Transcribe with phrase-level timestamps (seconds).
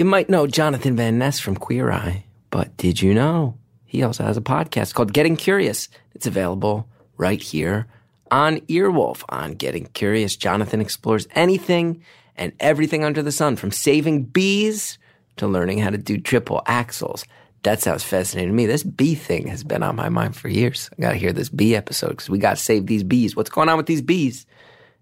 [0.00, 4.24] You might know Jonathan Van Ness from Queer Eye, but did you know he also
[4.24, 5.90] has a podcast called Getting Curious?
[6.14, 6.88] It's available
[7.18, 7.86] right here
[8.30, 9.24] on Earwolf.
[9.28, 12.02] On Getting Curious, Jonathan explores anything
[12.34, 14.96] and everything under the sun, from saving bees
[15.36, 17.26] to learning how to do triple axels.
[17.64, 18.64] That sounds fascinating to me.
[18.64, 20.88] This bee thing has been on my mind for years.
[20.96, 23.36] I got to hear this bee episode because we got to save these bees.
[23.36, 24.46] What's going on with these bees?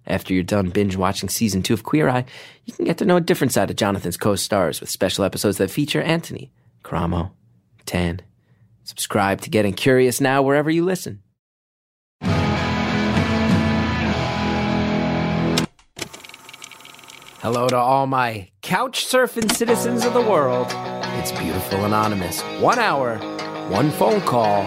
[0.08, 2.24] After you're done binge watching season two of Queer Eye,
[2.64, 5.58] you can get to know a different side of Jonathan's co stars with special episodes
[5.58, 6.50] that feature Anthony,
[6.82, 7.32] Karamo,
[7.84, 8.22] Tan.
[8.84, 11.22] Subscribe to Getting Curious now wherever you listen.
[17.40, 20.68] Hello to all my couch surfing citizens of the world.
[21.18, 22.40] It's Beautiful Anonymous.
[22.60, 23.18] One hour,
[23.68, 24.62] one phone call,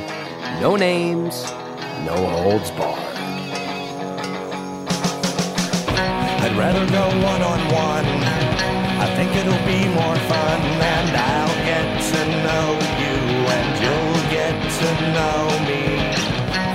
[0.62, 1.44] no names,
[2.06, 3.11] no holds barred.
[6.52, 8.06] I'd rather go one on one.
[9.00, 12.68] I think it'll be more fun, and I'll get to know
[13.00, 13.16] you,
[13.48, 15.82] and you'll get to know me.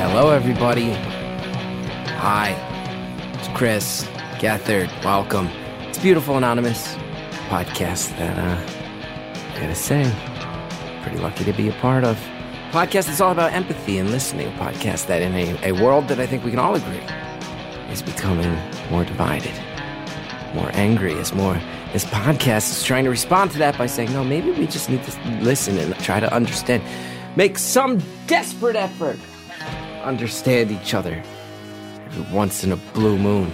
[0.01, 0.93] Hello, everybody.
[2.17, 2.53] Hi,
[3.35, 4.05] it's Chris
[4.39, 4.89] Gethard.
[5.05, 5.49] Welcome.
[5.83, 6.95] It's Beautiful Anonymous
[7.51, 10.11] podcast that uh, I gotta say,
[11.03, 12.17] pretty lucky to be a part of.
[12.71, 14.51] Podcast that's all about empathy and listening.
[14.53, 17.03] Podcast that, in a, a world that I think we can all agree
[17.91, 18.59] is becoming
[18.91, 19.53] more divided,
[20.57, 21.13] more angry.
[21.13, 21.61] Is more.
[21.93, 25.05] This podcast is trying to respond to that by saying, no, maybe we just need
[25.05, 26.83] to listen and try to understand,
[27.37, 29.19] make some desperate effort,
[30.03, 31.23] understand each other
[32.07, 33.53] every once in a blue moon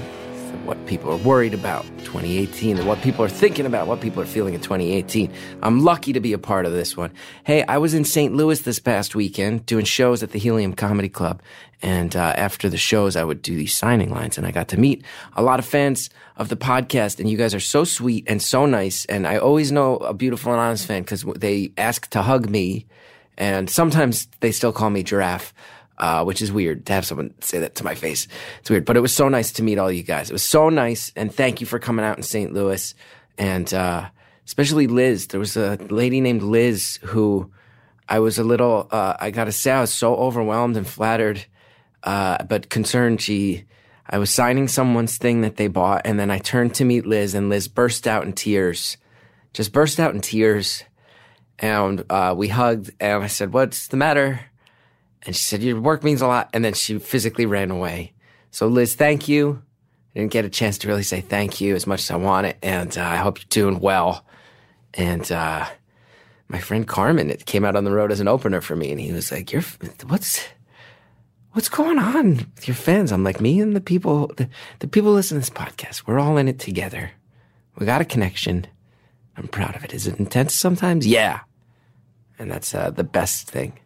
[0.64, 4.27] what people are worried about 2018 and what people are thinking about, what people are
[4.27, 5.33] feeling in 2018.
[5.62, 7.12] I'm lucky to be a part of this one.
[7.45, 8.34] Hey, I was in St.
[8.34, 11.42] Louis this past weekend doing shows at the Helium Comedy Club.
[11.83, 14.78] And uh, after the shows, I would do these signing lines and I got to
[14.78, 17.19] meet a lot of fans of the podcast.
[17.19, 19.05] And you guys are so sweet and so nice.
[19.06, 22.86] And I always know a Beautiful Anonymous fan because they ask to hug me.
[23.36, 25.52] And sometimes they still call me Giraffe
[26.02, 28.27] uh, which is weird to have someone say that to my face.
[28.61, 30.30] It's weird, but it was so nice to meet all you guys.
[30.30, 32.52] It was so nice, and thank you for coming out in St.
[32.52, 32.95] Louis,
[33.39, 34.08] and uh,
[34.45, 35.29] especially Liz.
[35.29, 37.51] There was a lady named Liz who
[38.08, 38.89] I was a little.
[38.90, 41.45] Uh, I gotta say, I was so overwhelmed and flattered,
[42.05, 43.20] uh, but concerned.
[43.20, 43.64] She.
[44.11, 47.35] I was signing someone's thing that they bought, and then I turned to meet Liz,
[47.35, 48.98] and Liz burst out in tears,
[49.55, 50.83] just burst out in tears,
[51.58, 54.41] and uh, we hugged, and I said, "What's the matter?"
[55.24, 56.51] And she said, Your work means a lot.
[56.52, 58.12] And then she physically ran away.
[58.51, 59.62] So, Liz, thank you.
[60.14, 62.57] I didn't get a chance to really say thank you as much as I wanted.
[62.62, 64.27] And uh, I hope you're doing well.
[64.95, 65.67] And uh,
[66.48, 68.91] my friend Carmen, it came out on the road as an opener for me.
[68.91, 69.62] And he was like, You're,
[70.07, 70.45] what's,
[71.52, 73.13] what's going on with your fans?
[73.13, 74.48] I'm like, Me and the people, the,
[74.80, 77.13] the people listening to this podcast, we're all in it together.
[77.79, 78.67] We got a connection.
[79.36, 79.95] I'm proud of it.
[79.95, 81.07] Is it intense sometimes?
[81.07, 81.41] Yeah.
[82.39, 83.79] And that's uh, the best thing.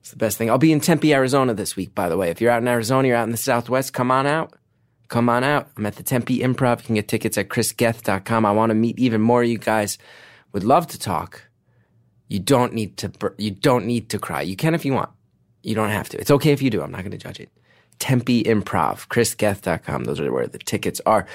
[0.00, 0.50] It's the best thing.
[0.50, 2.30] I'll be in Tempe, Arizona this week, by the way.
[2.30, 4.54] If you're out in Arizona, you're out in the Southwest, come on out.
[5.08, 5.68] Come on out.
[5.76, 6.80] I'm at the Tempe Improv.
[6.80, 8.46] You can get tickets at chrisgeth.com.
[8.46, 9.98] I want to meet even more of you guys.
[10.52, 11.48] Would love to talk.
[12.28, 14.42] You don't need to, you don't need to cry.
[14.42, 15.10] You can if you want.
[15.62, 16.18] You don't have to.
[16.20, 16.82] It's okay if you do.
[16.82, 17.50] I'm not going to judge it.
[17.98, 20.04] Tempe Improv, chrisgeth.com.
[20.04, 21.26] Those are where the tickets are.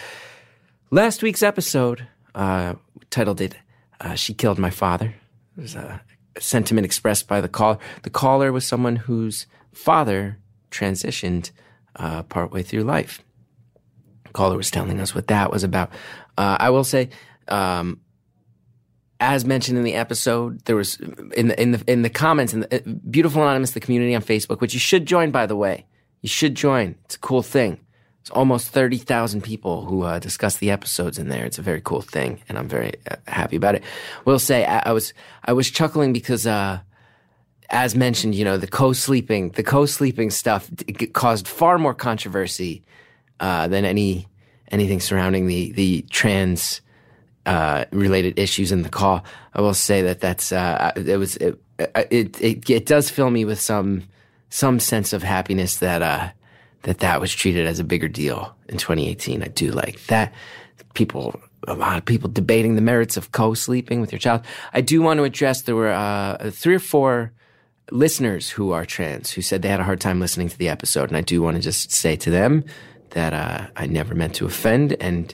[0.90, 2.76] Last week's episode, uh,
[3.12, 3.56] titled it,
[4.02, 5.14] uh, She Killed My Father.
[5.58, 6.02] It was a
[6.40, 7.78] sentiment expressed by the caller.
[8.04, 10.40] The caller was someone whose father
[10.72, 11.52] transitioned
[11.96, 13.22] uh, partway through life.
[14.26, 15.92] The caller was telling us what that was about.
[16.38, 17.10] Uh, I will say,
[17.48, 18.02] um,
[19.20, 20.98] as mentioned in the episode, there was
[21.36, 24.22] in the in the in the comments in the uh, beautiful anonymous the community on
[24.22, 25.86] Facebook, which you should join by the way.
[26.22, 26.96] You should join.
[27.06, 27.80] It's a cool thing.
[28.22, 31.46] It's almost 30,000 people who uh, discuss the episodes in there.
[31.46, 33.84] It's a very cool thing, and I'm very uh, happy about it.
[34.26, 36.80] Will say I, I, was I was chuckling because, uh,
[37.70, 40.70] as mentioned, you know the co-sleeping the co-sleeping stuff
[41.14, 42.84] caused far more controversy
[43.40, 44.28] uh, than any
[44.72, 46.82] anything surrounding the the trans
[47.46, 49.24] uh, related issues in the call.
[49.54, 53.46] I will say that that's uh, it was it, it, it it does fill me
[53.46, 54.04] with some
[54.50, 56.34] some sense of happiness that
[56.86, 59.44] that that was treated as a bigger deal in 2018.
[59.44, 60.34] I do like that.
[60.94, 64.46] People, a lot of people debating the merits of co-sleeping with your child.
[64.72, 67.34] I do want to address there were uh, three or four
[67.92, 71.10] listeners who are trans who said they had a hard time listening to the episode,
[71.10, 72.64] and I do want to just say to them
[73.12, 75.34] that uh, I never meant to offend, and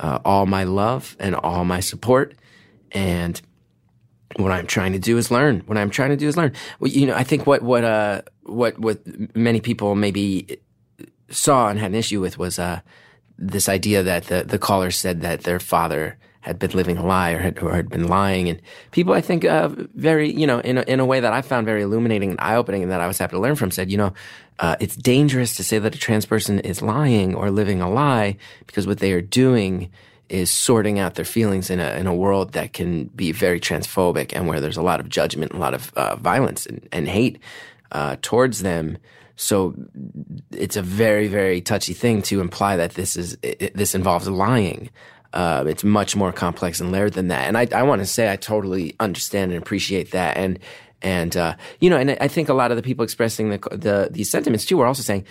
[0.00, 2.34] uh, all my love and all my support,
[2.92, 3.40] and
[4.36, 5.60] what I'm trying to do is learn.
[5.66, 6.52] What I'm trying to do is learn.
[6.80, 9.00] Well, you know, I think what what uh what what
[9.36, 10.58] many people maybe
[11.30, 12.80] saw and had an issue with was uh,
[13.38, 17.30] this idea that the, the caller said that their father had been living a lie
[17.30, 18.48] or had, or had been lying.
[18.48, 18.60] And
[18.90, 21.66] people, I think, uh, very, you know, in a, in a way that I found
[21.66, 23.96] very illuminating and eye opening and that I was happy to learn from said, you
[23.96, 24.12] know,
[24.58, 28.36] uh, it's dangerous to say that a trans person is lying or living a lie
[28.66, 29.90] because what they are doing
[30.28, 34.32] is sorting out their feelings in a in a world that can be very transphobic
[34.34, 37.38] and where there's a lot of judgment, a lot of uh, violence and, and hate
[37.92, 38.98] uh, towards them.
[39.36, 39.74] So
[40.50, 44.90] it's a very very touchy thing to imply that this is it, this involves lying.
[45.32, 47.48] Uh, it's much more complex and layered than that.
[47.48, 50.36] And I, I want to say I totally understand and appreciate that.
[50.36, 50.58] And
[51.00, 54.08] and uh, you know, and I think a lot of the people expressing the, the
[54.10, 55.24] these sentiments too are also saying,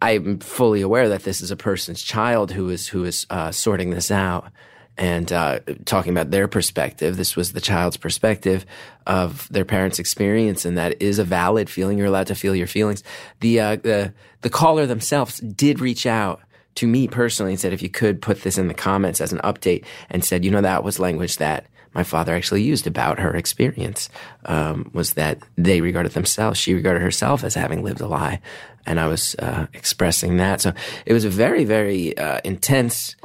[0.00, 3.90] I'm fully aware that this is a person's child who is who is uh, sorting
[3.90, 4.50] this out
[4.98, 7.16] and uh, talking about their perspective.
[7.16, 8.66] This was the child's perspective
[9.06, 11.98] of their parents' experience, and that is a valid feeling.
[11.98, 13.04] You're allowed to feel your feelings.
[13.40, 16.40] The uh, the the caller themselves did reach out
[16.76, 19.40] to me personally and said, if you could put this in the comments as an
[19.40, 23.34] update, and said, you know, that was language that my father actually used about her
[23.34, 24.08] experience
[24.46, 28.40] um, was that they regarded themselves, she regarded herself as having lived a lie,
[28.86, 30.60] and I was uh, expressing that.
[30.60, 30.72] So
[31.04, 33.16] it was a very, very uh, intense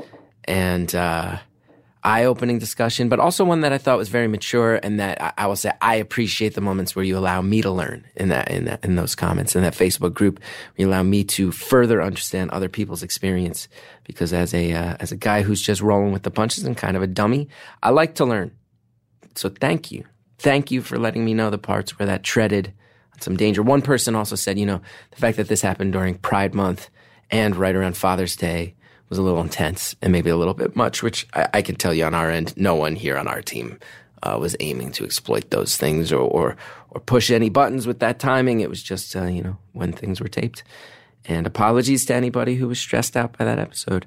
[0.44, 1.38] and uh,
[2.04, 5.48] eye-opening discussion, but also one that I thought was very mature, and that I, I,
[5.48, 8.66] will say I appreciate the moments where you allow me to learn in that, in
[8.66, 10.40] that, in those comments, in that Facebook group,
[10.78, 13.68] you allow me to further understand other people's experience.
[14.04, 16.96] Because as a uh, as a guy who's just rolling with the punches and kind
[16.96, 17.50] of a dummy,
[17.84, 18.52] I like to learn.
[19.36, 20.06] So thank you.
[20.40, 22.74] Thank you for letting me know the parts where that treaded
[23.20, 23.64] some danger.
[23.64, 26.90] One person also said, you know, the fact that this happened during Pride Month
[27.30, 28.76] and right around Father's Day
[29.10, 31.94] was a little intense and maybe a little bit much, which I, I can tell
[31.94, 33.80] you on our end, no one here on our team
[34.24, 36.58] uh, was aiming to exploit those things or, or,
[36.90, 38.60] or push any buttons with that timing.
[38.60, 40.64] It was just, uh, you know, when things were taped.
[41.26, 44.06] And apologies to anybody who was stressed out by that episode.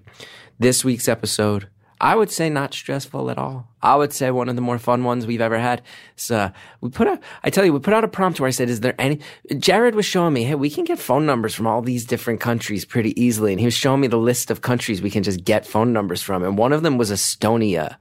[0.58, 1.68] This week's episode
[2.00, 3.68] I would say not stressful at all.
[3.82, 5.82] I would say one of the more fun ones we've ever had.
[6.16, 6.50] So uh,
[6.80, 8.80] we put out, I tell you, we put out a prompt where I said, is
[8.80, 9.20] there any,
[9.58, 12.86] Jared was showing me, hey, we can get phone numbers from all these different countries
[12.86, 13.52] pretty easily.
[13.52, 16.22] And he was showing me the list of countries we can just get phone numbers
[16.22, 16.42] from.
[16.42, 17.96] And one of them was Estonia.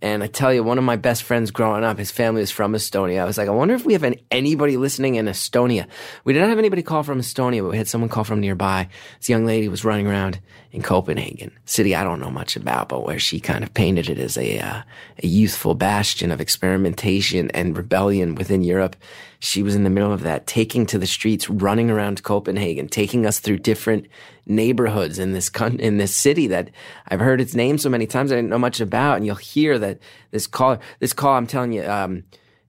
[0.00, 2.72] And I tell you, one of my best friends growing up, his family was from
[2.72, 3.20] Estonia.
[3.20, 5.88] I was like, I wonder if we have any, anybody listening in Estonia.
[6.22, 8.88] We didn't have anybody call from Estonia, but we had someone call from nearby.
[9.18, 13.04] This young lady was running around in Copenhagen, city I don't know much about, but
[13.04, 14.82] where she kind of painted it as a, uh,
[15.22, 18.94] a youthful bastion of experimentation and rebellion within Europe.
[19.40, 23.24] She was in the middle of that, taking to the streets, running around Copenhagen, taking
[23.24, 24.08] us through different
[24.44, 26.70] neighborhoods in this con- in this city that
[27.08, 29.16] I've heard its name so many times I didn't know much about.
[29.16, 30.00] And you'll hear that
[30.32, 32.24] this call, this call, I'm telling you, um,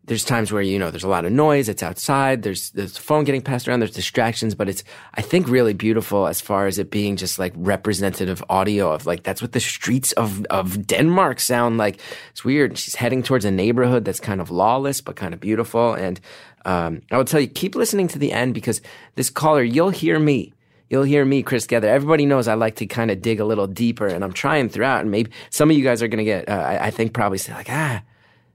[0.09, 3.23] there's times where you know there's a lot of noise it's outside there's there's phone
[3.23, 4.83] getting passed around there's distractions but it's
[5.13, 9.21] i think really beautiful as far as it being just like representative audio of like
[9.21, 12.01] that's what the streets of of denmark sound like
[12.31, 15.93] it's weird she's heading towards a neighborhood that's kind of lawless but kind of beautiful
[15.93, 16.19] and
[16.65, 18.81] um, i will tell you keep listening to the end because
[19.13, 20.51] this caller you'll hear me
[20.89, 21.83] you'll hear me, Chris Gethard.
[21.83, 25.01] Everybody knows I like to kind of dig a little deeper, and I'm trying throughout.
[25.01, 27.37] And maybe some of you guys are going to get, uh, I, I, think, probably
[27.37, 28.01] say like, ah,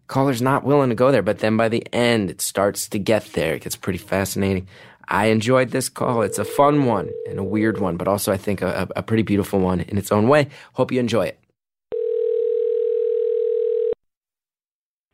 [0.06, 1.22] caller's not willing to go there.
[1.22, 3.54] But then by the end, it starts to get there.
[3.54, 4.68] It gets pretty fascinating.
[5.08, 6.22] I enjoyed this call.
[6.22, 9.22] It's a fun one and a weird one, but also I think a, a pretty
[9.22, 10.48] beautiful one in its own way.
[10.72, 11.40] Hope you enjoy it.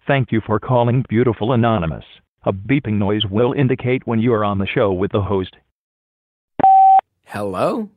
[0.07, 2.05] Thank you for calling Beautiful Anonymous.
[2.44, 5.55] A beeping noise will indicate when you are on the show with the host.
[7.27, 7.89] Hello?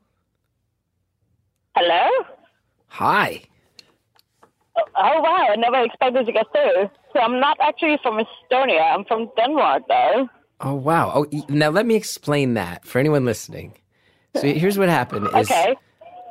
[1.76, 2.10] Hello?
[2.88, 3.42] Hi.
[4.76, 6.90] Oh, wow, I never expected to get through.
[7.14, 8.94] So I'm not actually from Estonia.
[8.94, 10.30] I'm from Denmark, though.
[10.62, 11.12] Oh, wow.
[11.14, 13.74] Oh, now let me explain that for anyone listening.
[14.36, 15.76] So here's what happened is okay.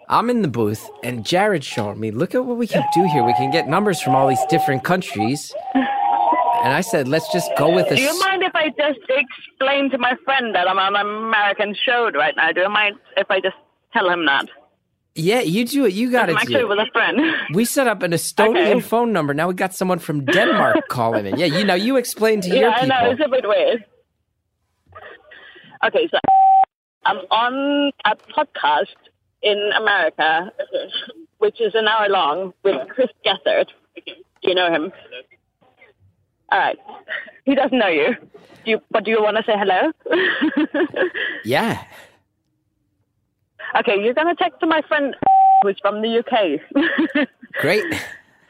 [0.08, 3.22] I'm in the booth and Jared showed me, look at what we can do here.
[3.22, 5.54] We can get numbers from all these different countries.
[5.74, 7.98] And I said, let's just go with this.
[7.98, 11.74] Do you mind if I just explain to my friend that I'm on an American
[11.74, 12.52] show right now?
[12.52, 13.56] Do you mind if I just
[13.92, 14.48] tell him that?
[15.14, 15.92] Yeah, you do it.
[15.92, 17.20] You got I'm to actually with a friend.
[17.54, 18.80] We set up an Estonian Okay.
[18.80, 19.34] phone number.
[19.34, 21.38] Now we got someone from Denmark calling in.
[21.38, 22.86] Yeah, you know, you explain to your people.
[22.88, 23.10] yeah, I know.
[23.10, 23.84] It's a bit weird.
[25.84, 26.18] Okay, so
[27.04, 28.94] I'm on a podcast
[29.42, 30.52] in America,
[31.38, 33.66] which is an hour long with Chris Gethard.
[33.96, 34.92] Do you know him?
[36.52, 36.78] All right.
[37.44, 38.14] He doesn't know you.
[38.64, 39.90] Do you but do you want to say hello?
[41.44, 41.82] Yeah.
[43.78, 45.14] Okay, you're going to text to my friend
[45.62, 47.26] who's from the UK.
[47.60, 47.84] Great.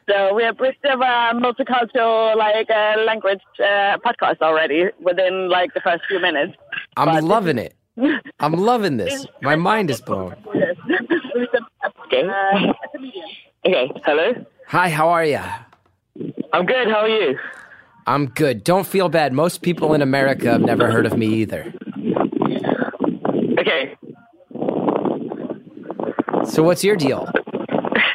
[0.09, 5.49] So we have a bit of a multicultural like uh, language uh, podcast already within
[5.49, 6.55] like the first few minutes.
[6.97, 7.75] I'm But- loving it.
[8.41, 9.27] I'm loving this.
[9.43, 10.35] My mind is blown.
[12.07, 12.25] okay.
[13.67, 13.91] okay.
[14.05, 14.33] Hello.
[14.69, 15.41] Hi, how are you?
[16.55, 16.89] I'm good.
[16.89, 17.39] How are you?
[18.07, 18.65] I'm good.
[18.65, 19.33] Don't feel bad.
[19.35, 21.73] Most people in America have never heard of me either.
[23.59, 23.95] Okay.
[26.47, 27.27] So what's your deal?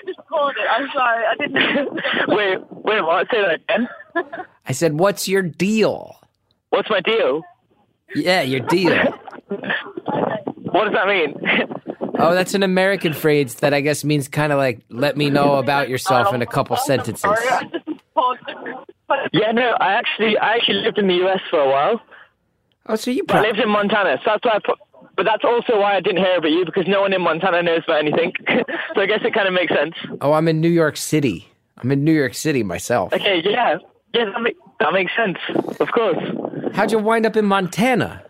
[0.05, 0.67] Just called it.
[0.69, 1.25] I'm sorry.
[1.25, 1.93] I didn't.
[2.27, 3.01] wait, wait.
[3.01, 3.27] What?
[3.31, 3.89] Say that again.
[4.65, 6.19] I said, "What's your deal?"
[6.69, 7.41] What's my deal?
[8.15, 8.95] Yeah, your deal.
[10.71, 11.33] What does that mean?
[12.19, 15.57] Oh, that's an American phrase that I guess means kind of like "let me know
[15.57, 17.29] about yourself" in a couple um, sentences.
[19.33, 19.77] yeah, no.
[19.79, 21.41] I actually, I actually lived in the U.S.
[21.51, 22.01] for a while.
[22.87, 24.79] Oh, so you I lived in Montana, so that's why I put.
[25.17, 27.81] But that's also why I didn't hear about you because no one in Montana knows
[27.83, 28.33] about anything.
[28.95, 29.95] so I guess it kind of makes sense.
[30.21, 31.47] Oh, I'm in New York City.
[31.79, 33.11] I'm in New York City myself.
[33.13, 33.77] Okay, yeah,
[34.13, 35.37] yeah, that, make, that makes sense.
[35.79, 36.17] Of course.
[36.73, 38.23] How'd you wind up in Montana?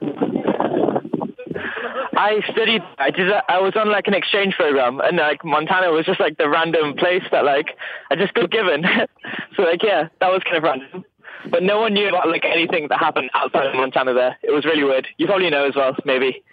[2.17, 2.81] I studied.
[2.97, 3.31] I did.
[3.47, 6.95] I was on like an exchange program, and like Montana was just like the random
[6.95, 7.77] place that like
[8.09, 8.83] I just got given.
[9.55, 11.05] so like yeah, that was kind of random.
[11.51, 14.13] But no one knew about like anything that happened outside of Montana.
[14.13, 15.07] There, it was really weird.
[15.17, 16.43] You probably know as well, maybe.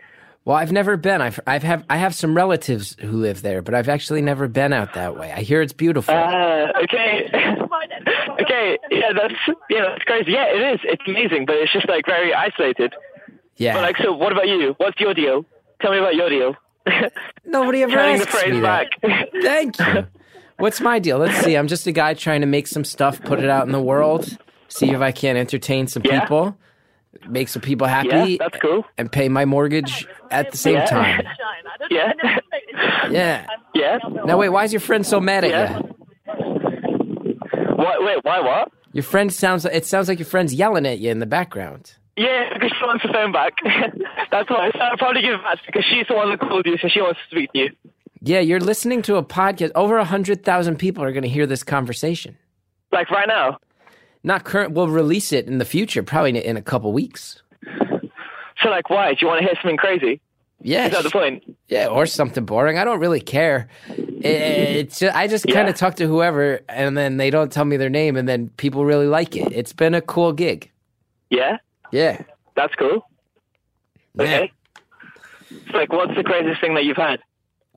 [0.45, 1.23] Well, I've never been.
[1.23, 4.73] I've I've have I have some relatives who live there, but I've actually never been
[4.75, 5.33] out that way.
[5.33, 6.15] I hear it's beautiful.
[6.15, 7.31] Uh, okay.
[8.43, 8.79] okay.
[8.91, 9.35] Yeah, that's
[9.71, 10.33] yeah, that's crazy.
[10.33, 10.81] Yeah, it is.
[10.85, 12.93] It's amazing, but it's just like very isolated.
[13.57, 13.75] yeah.
[13.75, 14.75] But like, so what about you?
[14.77, 15.47] What's your deal?
[15.81, 16.55] Tell me about your deal.
[17.47, 18.91] Nobody ever asks me that.
[19.03, 19.29] back.
[19.43, 20.07] Thank you.
[20.59, 21.19] What's my deal?
[21.19, 21.57] Let's see.
[21.57, 24.29] I'm just a guy trying to make some stuff, put it out in the world,
[24.69, 26.21] see if I can entertain some Yeah.
[26.21, 26.57] people,
[27.29, 28.85] make some people happy, yeah, that's cool.
[28.99, 30.85] and pay my mortgage at the same Yeah.
[30.87, 31.23] time.
[31.91, 32.13] Yeah.
[33.11, 33.47] Yeah.
[33.75, 33.99] Yeah.
[34.25, 35.79] Now wait, why is your friend so mad at Yeah.
[35.79, 35.95] you?
[37.77, 38.03] What?
[38.05, 38.19] Wait.
[38.25, 38.41] Why?
[38.41, 38.73] What?
[38.93, 39.65] Your friend sounds.
[39.65, 41.95] It sounds like your friend's yelling at you in the background.
[42.17, 43.55] Yeah, because she wants the phone back.
[44.31, 44.71] That's why.
[44.73, 47.01] So I'll probably give it back because she's the one that called you, so she
[47.01, 47.71] wants to speak to you.
[48.23, 49.73] Yeah, you're listening to a podcast.
[49.75, 52.39] Over a hundred thousand people are going to hear this conversation.
[52.93, 53.59] Like right now.
[54.25, 54.73] Not current.
[54.73, 57.43] We'll release it in the future, probably in- a couple weeks.
[58.63, 59.13] So like, why?
[59.13, 60.21] Do you want to hear something crazy?
[60.63, 61.45] Yeah, Is that the point?
[61.69, 62.79] Yeah, or something boring.
[62.79, 63.69] I don't really care.
[63.89, 65.71] It's I just kind Yeah.
[65.73, 68.87] of talk to whoever, and then they don't tell me their name, and then people
[68.87, 69.53] really like it.
[69.53, 70.71] It's been a cool gig.
[71.29, 71.59] Yeah.
[71.93, 72.23] Yeah.
[72.57, 73.07] That's cool.
[74.19, 74.51] Okay.
[75.71, 77.21] So like, what's the craziest thing that you've had?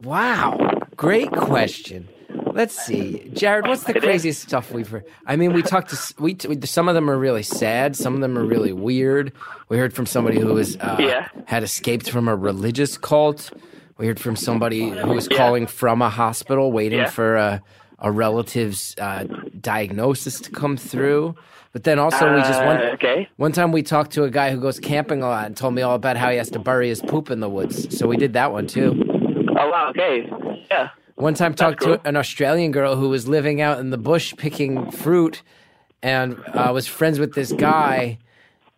[0.03, 0.57] Wow.
[0.95, 2.07] Great question.
[2.57, 3.67] Let's see, Jared.
[3.67, 5.05] What's the craziest stuff we've heard?
[5.27, 7.95] I mean, we talked to we, we some of them are really sad.
[7.95, 9.31] Some of them are really weird.
[9.69, 11.27] We heard from somebody who was uh, Yeah.
[11.45, 13.51] had escaped from a religious cult.
[13.99, 15.37] We heard from somebody who was Yeah.
[15.37, 17.09] calling from a hospital, waiting Yeah.
[17.11, 17.61] for a
[17.99, 19.25] a relative's uh,
[19.61, 21.35] diagnosis to come through.
[21.73, 23.29] But then also we just Uh, one okay.
[23.37, 25.83] one time we talked to a guy who goes camping a lot and told me
[25.83, 27.95] all about how he has to bury his poop in the woods.
[27.95, 28.89] So we did that one too.
[29.59, 29.89] Oh wow.
[29.91, 30.27] Okay.
[30.71, 30.89] Yeah.
[31.17, 31.97] One time talked cool.
[31.97, 35.41] to an Australian girl who was living out in the bush picking fruit
[36.03, 38.19] and uh, was friends with this guy.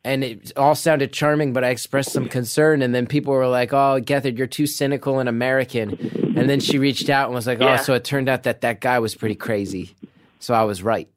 [0.06, 2.82] And it all sounded charming, but I expressed some concern.
[2.82, 5.98] And then people were like, Oh, Gethard, you're too cynical and American.
[6.38, 7.76] And then she reached out and was like, Oh, Yeah.
[7.78, 9.94] so it turned out that that guy was pretty crazy.
[10.40, 11.10] So I was right.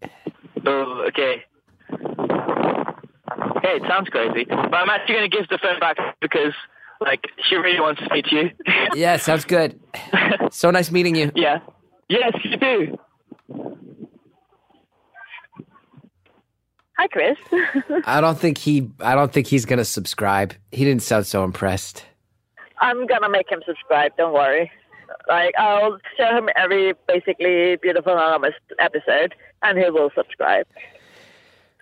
[0.66, 1.44] Oh, okay.
[3.62, 6.52] Hey, it sounds crazy, but I'm actually going to give the phone back because,
[7.04, 8.50] like, she really wants to meet you.
[8.94, 9.78] Yeah, sounds good.
[10.50, 11.32] So nice meeting you.
[11.34, 11.60] yeah.
[12.08, 12.98] Yes, you do.
[16.98, 17.38] Hi, Chris.
[18.04, 20.54] I don't think he I don't think he's gonna subscribe.
[20.70, 22.04] He didn't sound so impressed.
[22.80, 24.12] I'm gonna make him subscribe.
[24.16, 24.70] Don't worry.
[25.28, 30.66] Like I'll show him every basically beautiful anonymous episode, and he will subscribe.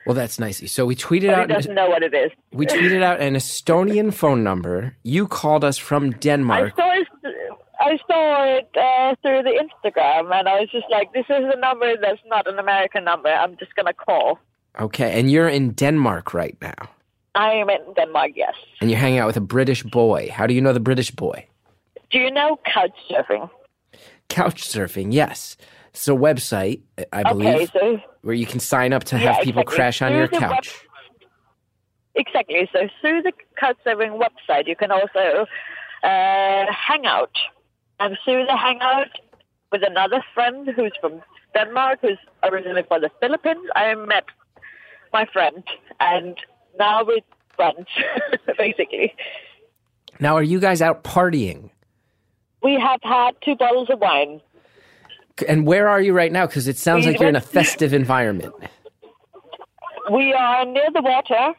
[0.07, 0.73] Well, that's nice.
[0.73, 2.31] So we tweeted But he out doesn't know what it is.
[2.53, 4.97] we tweeted out an Estonian phone number.
[5.03, 6.73] You called us from Denmark.
[6.79, 7.07] I saw it.
[7.83, 11.59] I saw it uh, through the Instagram, and I was just like, "This is a
[11.59, 13.29] number that's not an American number.
[13.31, 14.39] I'm just gonna call."
[14.79, 16.91] Okay, and you're in Denmark right now.
[17.35, 18.33] I am in Denmark.
[18.35, 18.55] Yes.
[18.81, 20.31] And you're hanging out with a British boy.
[20.33, 21.47] How do you know the British boy?
[22.11, 23.49] Do you know couch surfing?
[24.29, 25.57] Couch surfing, yes.
[25.91, 26.81] It's a website,
[27.13, 29.77] I Okay, believe, so where you can sign up to have Yeah, people exactly.
[29.77, 30.87] crash on Through your the web- couch.
[32.15, 32.69] Exactly.
[32.73, 35.47] So through the Couchsurfing website, you can also
[36.03, 37.31] uh, hang out.
[37.99, 39.09] And through the hangout
[39.73, 41.23] with another friend who's from
[41.55, 44.25] Denmark, who's originally from the Philippines, I met
[45.13, 45.63] my friend,
[46.01, 46.37] and
[46.79, 47.19] now we're
[47.57, 47.87] friends,
[48.59, 49.13] basically.
[50.21, 51.71] Now, are you guys out partying?
[52.63, 54.41] We have had two bottles of wine.
[55.49, 56.47] And where are you right now?
[56.47, 58.55] Because it sounds like you're in a festive environment.
[60.11, 61.55] We are near the water.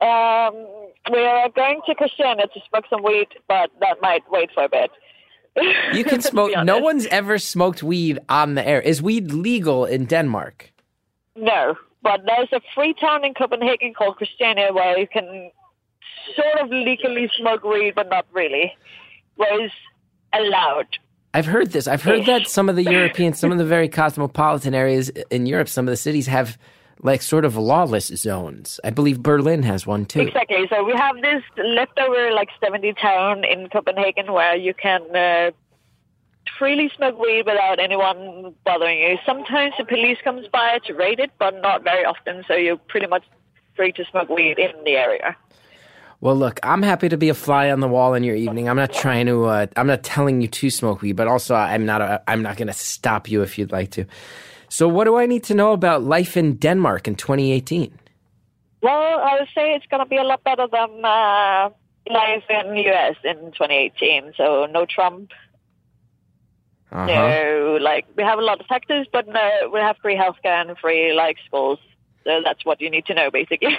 [0.00, 0.66] Um,
[1.12, 4.68] we are going to Christiania to smoke some weed, but that might wait for a
[4.68, 4.90] bit.
[5.92, 6.52] You can smoke.
[6.64, 8.80] No one's ever smoked weed on the air.
[8.80, 10.72] Is weed legal in Denmark?
[11.36, 15.50] No, but there's a free town in Copenhagen called Christiania where you can
[16.34, 18.72] sort of legally smoke weed, but not really.
[19.36, 19.74] Where it's
[20.32, 20.98] allowed.
[21.34, 21.86] I've heard this.
[21.86, 25.68] I've heard that some of the European, some of the very cosmopolitan areas in Europe,
[25.68, 26.58] some of the cities have
[27.02, 28.78] like sort of lawless zones.
[28.84, 30.20] I believe Berlin has one too.
[30.20, 30.66] Exactly.
[30.68, 35.50] So we have this leftover like 70 town in Copenhagen where you can uh,
[36.58, 39.18] freely smoke weed without anyone bothering you.
[39.26, 42.44] Sometimes the police comes by to raid it, but not very often.
[42.46, 43.24] So you're pretty much
[43.74, 45.36] free to smoke weed in the area.
[46.22, 48.68] Well, look, I'm happy to be a fly on the wall in your evening.
[48.68, 49.46] I'm not trying to.
[49.46, 52.00] Uh, I'm not telling you to smoke weed, but also I'm not.
[52.00, 54.04] A, I'm not going to stop you if you'd like to.
[54.68, 57.98] So, what do I need to know about life in Denmark in 2018?
[58.82, 61.70] Well, I would say it's going to be a lot better than uh,
[62.08, 64.34] life in the US in 2018.
[64.36, 65.32] So no Trump,
[66.92, 67.06] Uh-huh.
[67.06, 70.78] no like we have a lot of taxes, but no, we have free healthcare and
[70.78, 71.80] free like schools.
[72.24, 73.76] So that's what you need to know, basically.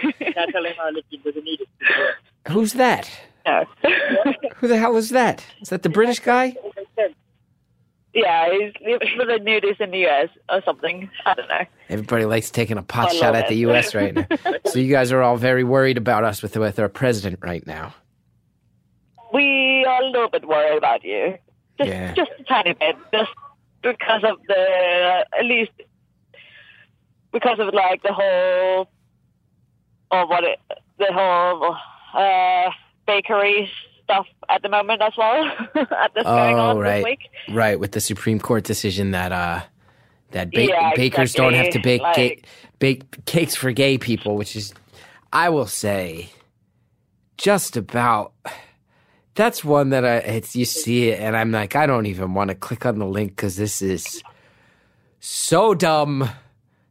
[2.50, 3.10] Who's that?
[3.46, 3.66] no.
[4.58, 5.46] Who the hell is that?
[5.62, 6.56] Is that the British guy?
[8.14, 8.74] yeah, he's
[9.18, 11.10] with the nudies in the US or something.
[11.26, 11.66] I don't know.
[11.90, 13.56] Everybody likes taking a pot I shot at the.
[13.56, 13.96] U.S.
[13.96, 14.28] right now.
[14.66, 17.94] so you guys are all very worried about us with with our president right now.
[19.34, 21.38] We are a little bit worried about you.
[21.80, 22.14] Just, Yeah.
[22.14, 22.96] just a tiny bit.
[23.12, 23.32] Just
[23.82, 25.72] because of the, at least,
[27.32, 28.90] because of like the whole,
[30.12, 30.60] or what it,
[31.00, 31.76] the whole
[32.14, 32.70] uh,
[33.08, 33.70] bakery
[34.04, 35.46] stuff at the moment as well.
[35.76, 36.98] at this going Oh, on right.
[36.98, 37.20] this week.
[37.48, 39.62] Right, with the Supreme Court decision that uh
[40.32, 41.80] that ba- Yeah, bakers don't have to exactly.
[41.80, 42.42] bake ga-
[42.80, 44.74] bake cakes for gay people, which is
[45.32, 46.30] I will say
[47.38, 48.34] just about
[49.36, 52.50] that's one that I it's you see it and I'm like I don't even want
[52.50, 54.24] to click on the link cuz this is
[55.20, 56.30] so dumb.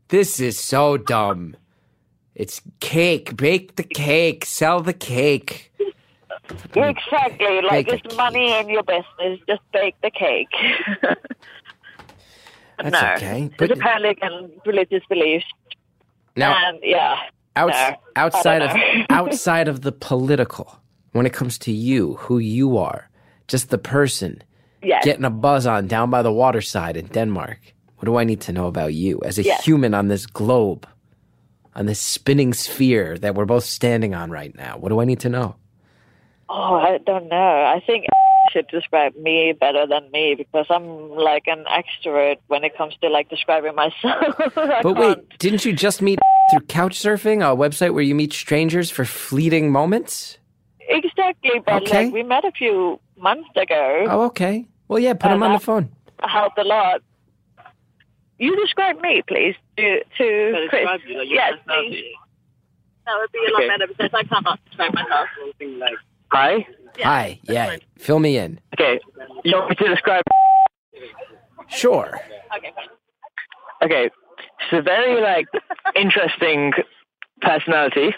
[0.08, 1.56] This is so dumb.
[2.34, 5.70] It's cake, bake the cake, sell the cake.
[6.74, 7.60] Exactly.
[7.62, 9.38] Like Bake it's money in your business.
[9.46, 10.48] Just bake the cake.
[12.78, 13.12] That's no.
[13.16, 13.50] okay.
[13.58, 15.44] But But apparently, and religious beliefs.
[16.36, 17.16] now and yeah.
[17.54, 18.70] Outs- No, outside of
[19.10, 20.78] outside of the political,
[21.12, 23.08] when it comes to you, who you are,
[23.48, 24.42] just the person
[24.84, 25.04] Yes.
[25.04, 27.58] getting a buzz on down by the waterside in Denmark.
[27.98, 29.64] What do I need to know about you as a Yes.
[29.64, 30.88] human on this globe,
[31.74, 34.76] on this spinning sphere that we're both standing on right now?
[34.78, 35.56] What do I need to know?
[36.48, 37.36] Oh, I don't know.
[37.64, 38.06] I think
[38.52, 43.08] should describe me better than me because I'm like an extrovert when it comes to
[43.08, 44.34] like describing myself.
[44.54, 46.18] But can't- wait, didn't you just meet
[46.50, 50.38] through Couchsurfing, a website where you meet strangers for fleeting moments?
[50.88, 51.60] exactly.
[51.64, 52.04] But Okay.
[52.04, 54.04] like we met a few months ago.
[54.10, 54.66] Oh, okay.
[54.88, 55.88] Well, yeah, put him on the phone.
[56.22, 57.00] helped a lot.
[58.42, 60.88] You describe me, please, to to Chris.
[61.26, 62.04] yes, please.
[63.06, 63.68] That would be a lot Okay.
[63.68, 65.28] better because I cannot describe myself.
[66.32, 66.66] Hi.
[67.02, 68.58] Hi, yeah, fill me in.
[68.74, 68.98] Okay.
[69.44, 70.24] You want me to describe?
[71.68, 72.20] Sure.
[72.56, 72.88] Okay, fine.
[73.84, 74.10] Okay.
[74.68, 75.46] She's a very like
[75.96, 76.72] interesting
[77.42, 78.10] personality.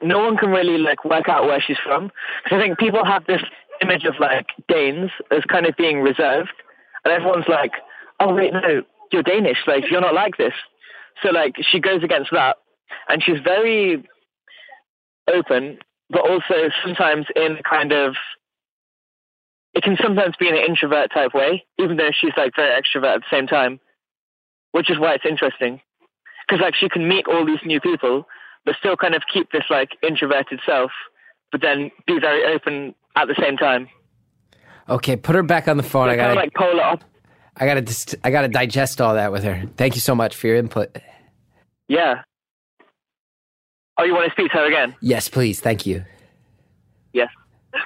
[0.00, 2.10] No one can really like work out where she's from
[2.44, 3.42] because I think people have this
[3.82, 6.52] image of like Danes as kind of being reserved,
[7.04, 7.72] and everyone's like,
[8.20, 9.58] "Oh wait, no, you're Danish.
[9.66, 10.54] Like you're not like this."
[11.22, 12.56] So like she goes against that,
[13.08, 14.04] and she's very
[15.32, 15.78] open,
[16.10, 18.14] but also sometimes in a kind of
[19.74, 23.14] it can sometimes be in an introvert type way, even though she's like very extrovert
[23.16, 23.78] at the same time,
[24.72, 25.80] which is why it's interesting.
[26.46, 28.26] Because like she can meet all these new people,
[28.64, 30.90] but still kind of keep this like introverted self,
[31.52, 33.88] but then be very open at the same time.
[34.88, 36.08] Okay, put her back on the phone.
[36.08, 37.04] I kind of like polar op-
[37.60, 39.64] I gotta, dist- I gotta digest all that with her.
[39.76, 40.96] Thank you so much for your input.
[41.88, 42.22] Yeah.
[43.98, 44.94] Oh, you want to speak to her again?
[45.00, 45.60] Yes, please.
[45.60, 46.04] Thank you.
[47.12, 47.28] Yes.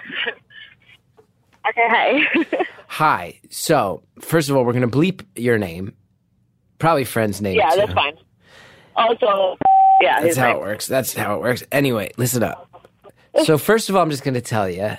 [1.68, 2.46] Okay, hey.
[2.88, 3.38] Hi.
[3.50, 5.94] So, first of all, we're gonna bleep your name,
[6.80, 7.56] probably friend's name.
[7.56, 7.76] yeah, too.
[7.76, 8.14] that's fine.
[8.96, 9.56] Also,
[10.00, 10.56] yeah, That's how name.
[10.56, 10.88] it works.
[10.88, 11.62] That's how it works.
[11.70, 12.68] Anyway, listen up.
[13.44, 14.90] So, first of all, I'm just gonna tell you,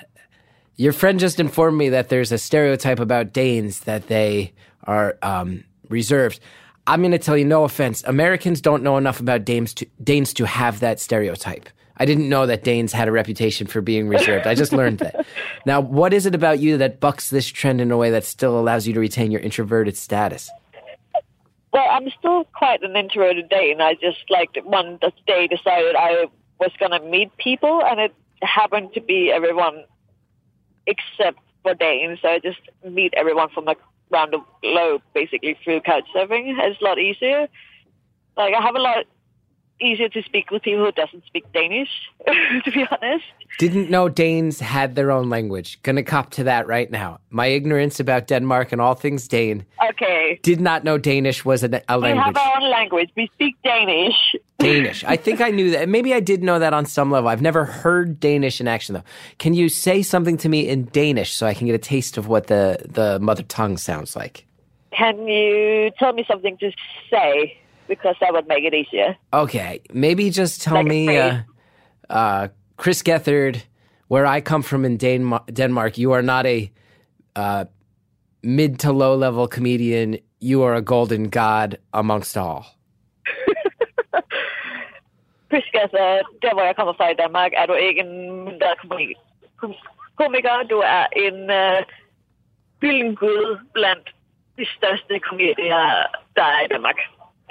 [0.76, 4.52] your friend just informed me that there's a stereotype about Danes that they
[4.84, 6.40] are um, reserved.
[6.86, 10.34] I'm going to tell you, no offense, Americans don't know enough about Danes to, Danes
[10.34, 11.68] to have that stereotype.
[11.96, 14.46] I didn't know that Danes had a reputation for being reserved.
[14.46, 15.26] I just learned that.
[15.64, 18.58] Now, what is it about you that bucks this trend in a way that still
[18.58, 20.50] allows you to retain your introverted status?
[21.72, 23.80] Well, I'm still quite an introverted Dane.
[23.80, 26.26] I just like one day decided I
[26.60, 29.84] was gonna meet people, and it happened to be everyone
[30.86, 33.68] except for Danes, so I just meet everyone from
[34.12, 36.54] around the globe basically through couchsurfing.
[36.58, 37.48] It's a lot easier.
[38.36, 39.06] Like I have a lot
[39.80, 41.88] easier to speak with people who doesn't speak Danish,
[42.64, 43.24] to be honest.
[43.58, 45.80] Didn't know Danes had their own language.
[45.82, 47.18] Gonna cop to that right now.
[47.30, 49.64] My ignorance about Denmark and all things Dane.
[49.90, 50.40] Okay.
[50.42, 52.14] Did not know Danish was a, a language.
[52.14, 53.10] We have our own language.
[53.16, 54.34] We speak Danish.
[54.58, 55.04] Danish.
[55.04, 55.88] I think I knew that.
[55.88, 57.28] Maybe I did know that on some level.
[57.28, 59.04] I've never heard Danish in action though.
[59.38, 62.28] Can you say something to me in Danish so I can get a taste of
[62.28, 64.46] what the the mother tongue sounds like?
[64.96, 66.70] Can you tell me something to
[67.10, 67.58] say?
[67.88, 69.16] Because that would make it easier.
[69.32, 71.38] Okay, maybe just tell Like me, uh,
[72.10, 73.62] uh, Chris Gethard,
[74.08, 76.70] where I come from in Denmark, Denmark you are not a
[77.36, 77.64] uh,
[78.42, 80.18] mid to low level comedian.
[80.40, 82.66] You are a golden god amongst all.
[85.50, 89.20] Chris Gasser, der hvor jeg kommer fra i Danmark, er du ikke en mindre komi-
[89.56, 89.82] kom-
[90.16, 90.62] komiker.
[90.70, 91.80] Du er en uh,
[92.80, 94.14] gyldengud blandt
[94.58, 96.98] de største komedier, der er i Danmark.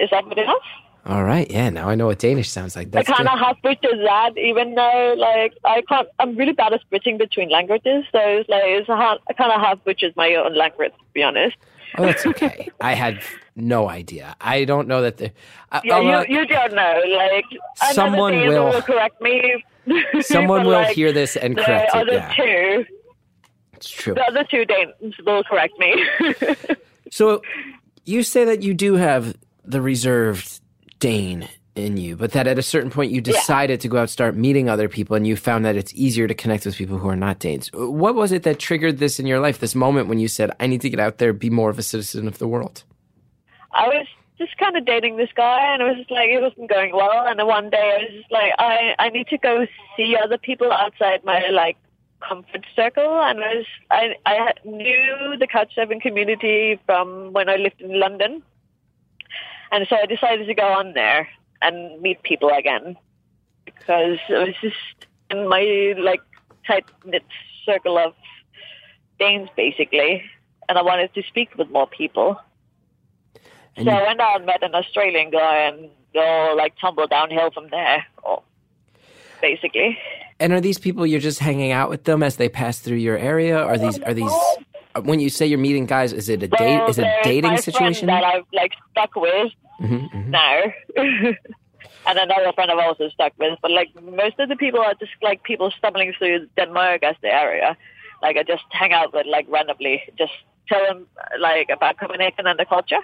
[0.00, 0.62] Is that good enough?
[1.06, 1.68] All right, yeah.
[1.70, 2.90] Now I know what Danish sounds like.
[2.90, 6.08] That's I kind of half butchered that, even though like I can't.
[6.18, 9.60] I'm really bad at switching between languages, so it's like it's a I kind of
[9.60, 11.56] half butchered my own language, to be honest.
[11.98, 12.70] Oh, that's okay.
[12.80, 13.20] I had
[13.54, 14.34] no idea.
[14.40, 15.30] I don't know that the.
[15.70, 17.02] Uh, Yeah, you, you don't know.
[17.16, 17.44] Like
[17.92, 19.62] Someone Dane will- correct me.
[20.22, 22.00] someone will like, hear this and the correct it.
[22.00, 22.86] other Yeah, two,
[23.74, 24.14] it's true.
[24.14, 26.04] the other two Danes will correct me.
[27.10, 27.42] So
[28.06, 30.60] you say that you do have the reserved
[30.98, 34.36] Dane in you, but that at a certain point you decided to go out start
[34.36, 37.16] meeting other people and you found that it's easier to connect with people who are
[37.16, 37.68] not Danes.
[37.72, 40.66] What was it that triggered this in your life, this moment when you said, I
[40.66, 42.84] need to get out there, be more of a citizen of the world?
[43.72, 44.06] I was
[44.38, 47.26] just kind of dating this guy, and it was just like it wasn't going well.
[47.26, 50.38] And then one day I was just like, I I need to go see other
[50.38, 51.76] people outside my like
[52.20, 53.20] comfort circle.
[53.22, 58.42] And I was I I knew the couchsurfing community from when I lived in London,
[59.74, 61.28] and so I decided to go on there
[61.60, 62.96] and meet people again
[63.64, 64.76] because it was just
[65.30, 66.20] in my like
[66.66, 67.24] tight knit
[67.66, 68.14] circle of
[69.18, 70.22] Danes basically,
[70.68, 72.38] and I wanted to speak with more people.
[73.76, 77.10] And so you- I went out and met an Australian guy and all like tumbled
[77.10, 78.06] downhill from there,
[79.40, 79.98] basically.
[80.40, 83.16] And are these people you're just hanging out with them as they pass through your
[83.16, 83.58] area?
[83.58, 84.32] Are these are these
[85.02, 86.12] when you say you're meeting guys?
[86.12, 86.88] Is it a date?
[86.88, 88.06] Is it a dating situation?
[88.06, 89.52] that I've like stuck with
[89.84, 90.28] Mhm, mhm.
[90.28, 90.62] now.
[92.06, 93.58] and another friend I've also stuck with.
[93.62, 97.28] But like most of the people are just like people stumbling through Denmark as the
[97.28, 97.76] area.
[98.22, 100.32] Like I just hang out with like randomly, just
[100.68, 101.06] tell them
[101.40, 103.00] like about Copenhagen and the culture.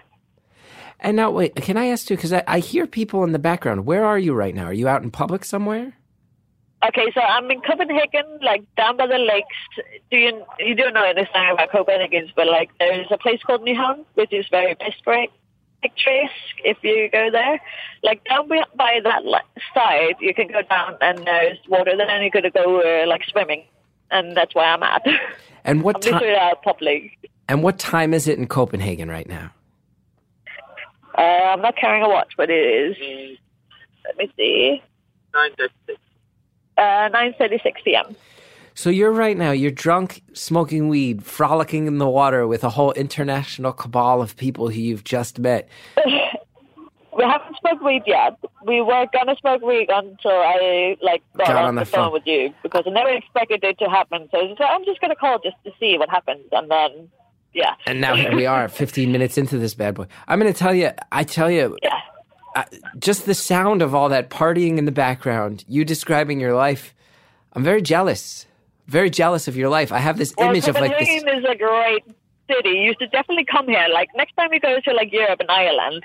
[1.03, 2.17] And now, wait, can I ask you?
[2.17, 3.87] Because I, I hear people in the background.
[3.87, 4.65] Where are you right now?
[4.65, 5.95] Are you out in public somewhere?
[6.87, 9.57] Okay, so I'm in Copenhagen, like down by the lakes.
[10.11, 14.05] Do you you don't know anything about Copenhagen, but like there's a place called Nyhavn,
[14.15, 15.33] which is very picturesque.
[15.83, 16.33] Picturesque
[16.65, 17.61] if you go there,
[18.03, 19.23] like down by, by that
[19.75, 21.97] side, you can go down and there's water.
[21.97, 23.65] Then you could go uh, like swimming,
[24.11, 25.07] and that's where I'm at.
[25.63, 26.15] And what time?
[26.15, 27.19] literally.
[27.49, 29.53] And what time is it in Copenhagen right now?
[31.17, 33.39] Uh, I'm not carrying a watch, but it is.
[34.07, 34.83] Let me see.
[35.35, 36.01] Nine thirty-six.
[36.79, 38.17] Uh, nine thirty-six p.m.
[38.81, 39.51] So you're right now.
[39.51, 44.71] You're drunk, smoking weed, frolicking in the water with a whole international cabal of people
[44.71, 45.69] who you've just met.
[47.13, 48.39] We haven't smoked weed yet.
[48.65, 52.05] We were gonna smoke weed until I like got, Got on, on the, phone.
[52.05, 52.13] phone.
[52.15, 54.27] with you because I never expected it to happen.
[54.33, 57.11] So, so I'm just gonna call just to see what happens, and then
[57.53, 60.07] yeah, And now here we are, 15 minutes into this bad boy.
[60.29, 61.99] I'm going to tell you, I tell you, yeah.
[62.57, 62.65] uh,
[62.99, 66.95] just the sound of all that partying in the background, you describing your life,
[67.53, 68.47] I'm very jealous.
[68.97, 69.91] Very jealous of your life.
[69.93, 71.09] I have this Well, image of like this.
[71.09, 72.05] Copenhagen is a great
[72.51, 72.71] city.
[72.87, 73.87] You should definitely come here.
[73.99, 76.05] Like next time you go to like Europe and Ireland,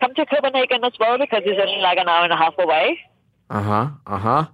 [0.00, 2.98] come to Copenhagen as well because it's only like an hour and a half away.
[3.50, 3.88] Uh huh.
[4.06, 4.46] Uh huh.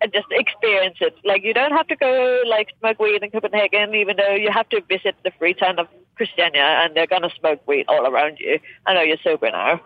[0.00, 1.14] and just experience it.
[1.24, 4.68] Like you don't have to go like smoke weed in Copenhagen, even though you have
[4.70, 8.58] to visit the free town of Christiania, and they're gonna smoke weed all around you.
[8.86, 9.80] I know you're sober now.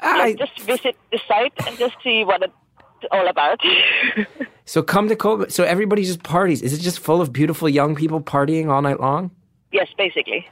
[0.00, 2.52] I, Like just visit the site and just see what it's
[3.10, 3.60] all about.
[4.64, 5.50] so come to Copenhagen.
[5.50, 6.62] So everybody just parties.
[6.62, 9.30] Is it just full of beautiful young people partying all night long?
[9.72, 10.46] yes, basically,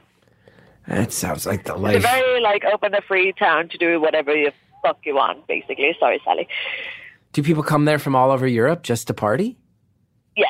[0.87, 2.01] That sounds like the it's a life.
[2.01, 5.47] very like open, a free town to do whatever you fuck you want.
[5.47, 6.47] Basically, sorry, Sally.
[7.31, 9.57] Do people come there from all over Europe just to party?
[10.35, 10.49] Yes,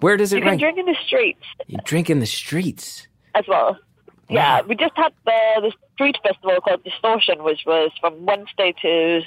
[0.00, 0.60] Where does you it can rank?
[0.60, 3.06] drink in the streets You drink in the streets.
[3.34, 3.76] as well.
[4.30, 9.20] Yeah, we just had the, the street festival called Distortion, which was from Wednesday to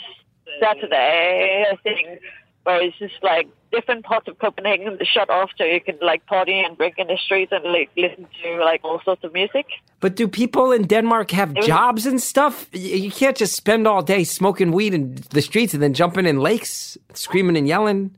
[0.60, 2.20] Saturday, I think.
[2.64, 6.26] where it's just like different parts of Copenhagen is shut off, so you can like
[6.26, 9.66] party and drink in the streets and like listen to like all sorts of music.
[10.00, 12.68] But do people in Denmark have was- jobs and stuff?
[12.74, 16.40] You can't just spend all day smoking weed in the streets and then jumping in
[16.40, 18.12] lakes, screaming and yelling.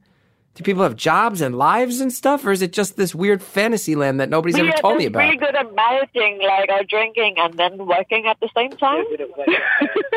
[0.56, 3.96] Do people have jobs and lives and stuff, or is it just this weird fantasy
[3.96, 5.22] land that nobody's we ever told me about?
[5.22, 5.24] just about?
[5.24, 9.06] really good at managing like our drinking and then working at the same time.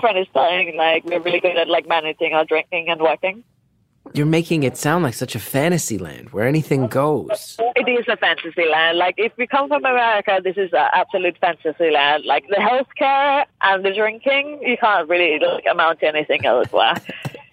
[0.00, 3.44] Friend is saying like we're really good at like managing our drinking and working.
[4.12, 7.56] You're making it sound like such a fantasy land where anything goes.
[7.76, 8.98] It is a fantasy land.
[8.98, 12.24] Like if we come from America, this is an absolute fantasy land.
[12.24, 16.94] Like the healthcare and the drinking, you can't really like, amount to anything elsewhere.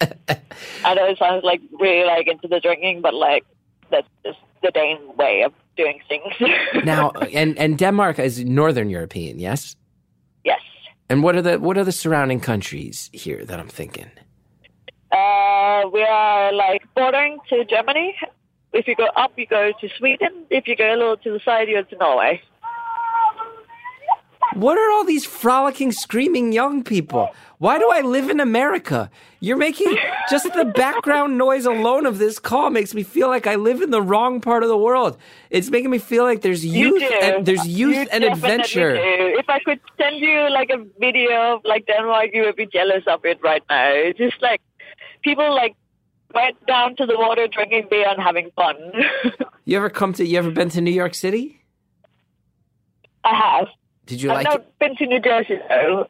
[0.84, 3.44] I know it sounds like really like into the drinking, but like
[3.90, 6.34] that's just the Dane way of doing things.
[6.84, 9.76] Now, and and Denmark is Northern European, yes.
[11.08, 14.10] And what are the what are the surrounding countries here that I'm thinking?
[15.10, 18.14] Uh, we are like bordering to Germany.
[18.74, 20.44] If you go up, you go to Sweden.
[20.50, 22.42] If you go a little to the side, you go to Norway.
[24.54, 27.30] What are all these frolicking, screaming young people?
[27.58, 29.10] Why do I live in America?
[29.40, 29.96] You're making
[30.30, 33.90] just the background noise alone of this call makes me feel like I live in
[33.90, 35.16] the wrong part of the world.
[35.50, 37.18] It's making me feel like there's youth do.
[37.20, 38.94] and there's youth You and adventure.
[38.94, 39.00] do.
[39.02, 43.02] If I could send you like a video of like Denmark, you would be jealous
[43.08, 43.90] of it right now.
[43.90, 44.60] It's just like
[45.24, 45.74] people like
[46.34, 48.76] went down to the water drinking beer and having fun.
[49.64, 50.24] You ever come to?
[50.24, 51.60] You ever been to New York City?
[53.22, 53.68] I have.
[54.06, 54.78] Did you I've like not it?
[54.78, 56.06] been to New Jersey though.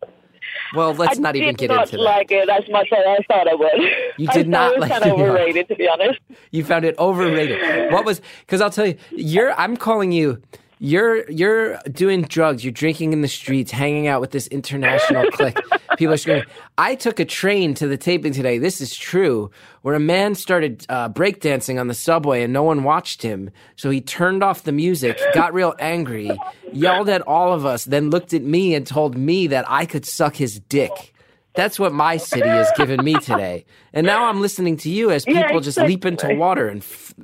[0.75, 2.03] Well, let's I not even did get not into that.
[2.03, 3.71] like it as much as I thought I would.
[4.19, 6.19] You did not it was like kind of overrated, to be honest.
[6.51, 7.93] You found it overrated.
[7.93, 8.21] What was?
[8.41, 9.53] Because I'll tell you, you're.
[9.59, 10.43] I'm calling you.
[10.81, 12.65] You're you're doing drugs.
[12.65, 15.59] You're drinking in the streets, hanging out with this international clique.
[15.97, 16.45] People are screaming.
[16.77, 18.59] I took a train to the taping today.
[18.59, 19.51] This is true.
[19.83, 23.91] Where a man started uh, breakdancing on the subway and no one watched him, so
[23.91, 26.31] he turned off the music, got real angry,
[26.73, 30.07] yelled at all of us, then looked at me and told me that I could
[30.07, 31.15] suck his dick.
[31.55, 33.65] That's what my city has given me today.
[33.93, 36.83] And now I'm listening to you as people Yeah, just leap into water and.
[36.83, 37.15] F-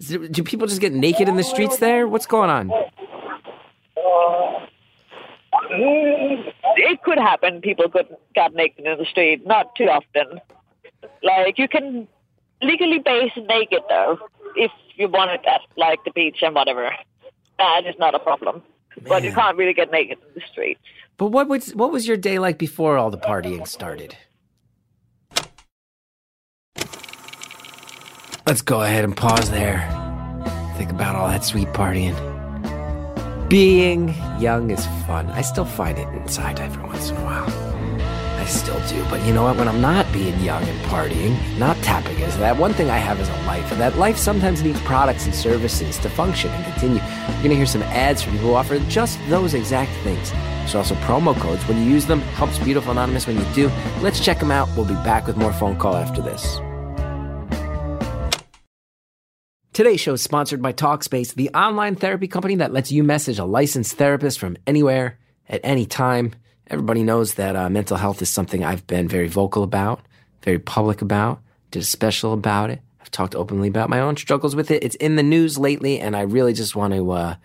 [0.00, 2.06] do people just get naked in the streets there?
[2.06, 2.70] What's going on?
[6.76, 7.60] It could happen.
[7.60, 9.46] People could get naked in the street.
[9.46, 10.40] Not too often.
[11.22, 12.08] Like you can
[12.62, 14.18] legally base naked though,
[14.56, 16.90] if you wanted that, like the beach and whatever.
[17.58, 18.62] That is not a problem.
[19.06, 20.80] But you can't really get naked in the streets.
[21.16, 24.16] But what was what was your day like before all the partying started?
[28.46, 29.80] Let's go ahead and pause there.
[30.78, 32.27] Think about all that sweet partying.
[33.48, 35.30] Being young is fun.
[35.30, 37.48] I still find it inside every once in a while.
[38.38, 39.02] I still do.
[39.08, 39.56] But you know what?
[39.56, 43.18] When I'm not being young and partying, not tapping into that, one thing I have
[43.18, 43.72] is a life.
[43.72, 47.00] And that life sometimes needs products and services to function and continue.
[47.00, 50.30] You're going to hear some ads from people who offer just those exact things.
[50.30, 51.66] There's also promo codes.
[51.66, 53.70] When you use them, helps Beautiful Anonymous when you do.
[54.02, 54.68] Let's check them out.
[54.76, 56.60] We'll be back with more phone call after this.
[59.78, 63.44] Today's show is sponsored by Talkspace, the online therapy company that lets you message a
[63.44, 66.34] licensed therapist from anywhere at any time.
[66.66, 70.00] Everybody knows that uh, mental health is something I've been very vocal about,
[70.42, 72.80] very public about, did a special about it.
[73.00, 74.82] I've talked openly about my own struggles with it.
[74.82, 77.36] It's in the news lately, and I really just want to uh,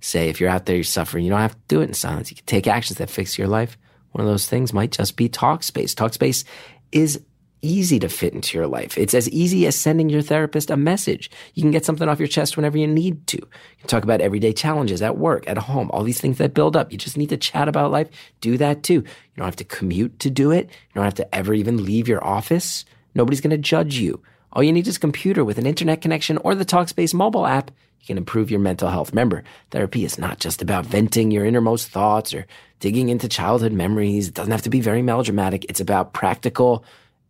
[0.00, 2.30] say if you're out there, you're suffering, you don't have to do it in silence.
[2.30, 3.78] You can take actions that fix your life.
[4.12, 5.94] One of those things might just be Talkspace.
[5.94, 6.44] Talkspace
[6.92, 7.22] is
[7.62, 8.96] easy to fit into your life.
[8.96, 11.30] It's as easy as sending your therapist a message.
[11.54, 13.38] You can get something off your chest whenever you need to.
[13.38, 16.76] You can talk about everyday challenges at work, at home, all these things that build
[16.76, 16.92] up.
[16.92, 18.08] You just need to chat about life.
[18.40, 18.94] Do that too.
[18.94, 20.66] You don't have to commute to do it.
[20.66, 22.84] You don't have to ever even leave your office.
[23.14, 24.22] Nobody's going to judge you.
[24.52, 27.70] All you need is a computer with an internet connection or the Talkspace mobile app.
[28.00, 29.10] You can improve your mental health.
[29.10, 32.46] Remember, therapy is not just about venting your innermost thoughts or
[32.80, 34.28] digging into childhood memories.
[34.28, 35.64] It doesn't have to be very melodramatic.
[35.68, 36.84] It's about practical,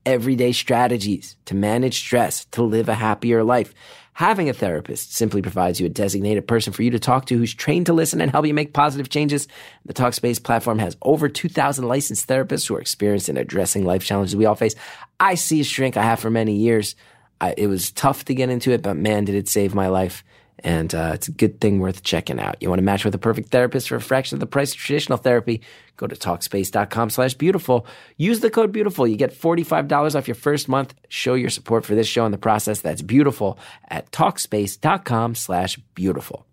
[0.08, 3.74] everyday strategies to manage stress, to live a happier life.
[4.14, 7.52] Having a therapist simply provides you a designated person for you to talk to who's
[7.52, 9.46] trained to listen and help you make positive changes.
[9.84, 14.34] The Talkspace platform has over 2,000 licensed therapists who are experienced in addressing life challenges
[14.34, 14.74] we all face.
[15.20, 16.96] I see a shrink I have for many years.
[17.40, 20.24] I, it was tough to get into it, but man, did it save my life.
[20.60, 22.56] And uh, it's a good thing worth checking out.
[22.60, 24.78] You want to match with a perfect therapist for a fraction of the price of
[24.78, 25.62] traditional therapy?
[25.96, 27.86] Go to Talkspace.com slash beautiful.
[28.16, 29.06] Use the code beautiful.
[29.06, 30.94] You get $45 off your first month.
[31.08, 32.80] Show your support for this show in the process.
[32.80, 36.46] That's beautiful at Talkspace.com slash beautiful.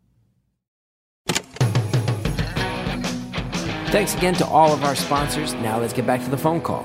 [3.95, 5.53] Thanks again to all of our sponsors.
[5.53, 6.83] Now let's get back to the phone call.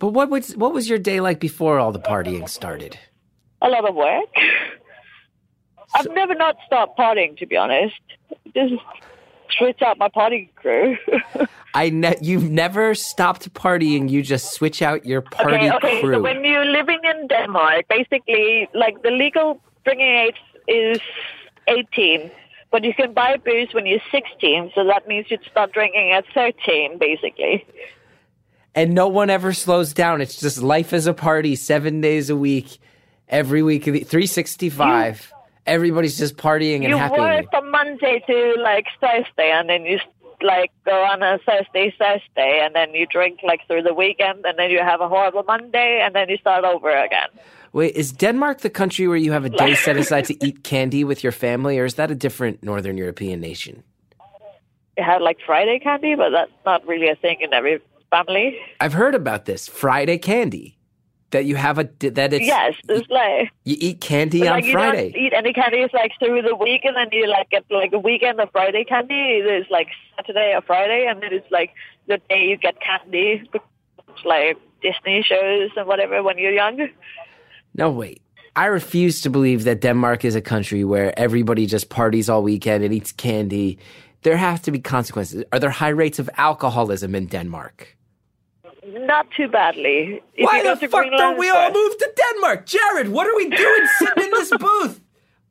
[0.00, 2.98] But what was what was your day like before all the partying started?
[3.62, 4.34] A lot of work.
[5.94, 8.00] I've never not stopped partying, to be honest.
[8.54, 8.74] Just
[9.58, 10.96] switch out my party crew.
[11.74, 14.10] I ne- you've never stopped partying.
[14.10, 16.00] You just switch out your party okay, okay.
[16.00, 16.14] crew.
[16.14, 20.36] So when you're living in Denmark, basically, like the legal drinking age
[20.68, 21.00] is
[21.68, 22.30] 18,
[22.70, 24.72] but you can buy booze when you're 16.
[24.74, 27.66] So that means you'd start drinking at 13, basically.
[28.74, 30.20] and no one ever slows down.
[30.20, 32.78] It's just life as a party, seven days a week,
[33.28, 35.32] every week, three sixty five.
[35.66, 37.20] Everybody's just partying and you happy.
[37.20, 39.98] work from Monday to like Thursday, and then you
[40.42, 44.58] like go on a Thursday, Thursday, and then you drink like through the weekend, and
[44.58, 47.28] then you have a horrible Monday, and then you start over again.
[47.72, 51.04] Wait, is Denmark the country where you have a day set aside to eat candy
[51.04, 53.82] with your family, or is that a different Northern European nation?
[54.98, 58.58] You have like Friday candy, but that's not really a thing in every family.
[58.78, 60.76] I've heard about this Friday candy.
[61.32, 64.72] That you have a that it's Yes, it's like you eat candy on like you
[64.72, 65.10] Friday.
[65.10, 67.98] don't eat any candies like through the week, and then you like get like a
[67.98, 69.14] weekend of Friday candy.
[69.14, 71.70] It's like Saturday or Friday, and then it's like
[72.06, 73.48] the day you get candy,
[74.24, 76.88] like Disney shows and whatever when you're young.
[77.74, 78.20] No, wait.
[78.54, 82.84] I refuse to believe that Denmark is a country where everybody just parties all weekend
[82.84, 83.78] and eats candy.
[84.22, 85.44] There have to be consequences.
[85.52, 87.96] Are there high rates of alcoholism in Denmark?
[88.92, 90.20] Not too badly.
[90.34, 92.66] If Why the fuck Greenland don't we all first- move to Denmark?
[92.66, 95.00] Jared, what are we doing sitting in this booth?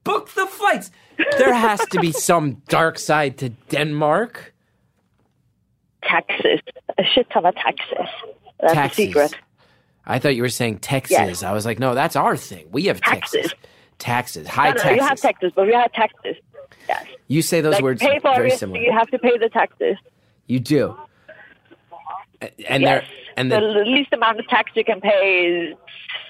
[0.04, 0.92] Book the flights.
[1.38, 4.54] There has to be some dark side to Denmark.
[6.04, 6.60] Taxes,
[6.98, 8.08] a shit ton of taxes.
[8.60, 9.00] That's Taxes.
[9.00, 9.36] a secret.
[10.06, 11.12] I thought you were saying Texas.
[11.12, 11.44] Yes.
[11.44, 12.68] I was like, no, that's our thing.
[12.72, 13.54] We have Texas.
[14.00, 14.46] Taxes.
[14.46, 14.48] Taxes.
[14.48, 14.98] High No, no, taxes.
[14.98, 16.36] you have taxes, but we have taxes.
[16.90, 17.06] Yes.
[17.28, 18.80] You say those Like words pay for very everything, similar.
[18.82, 19.96] you have to pay the taxes.
[20.48, 20.98] You do.
[22.68, 23.06] And yes.
[23.38, 25.78] And the the least amount of tax you can pay is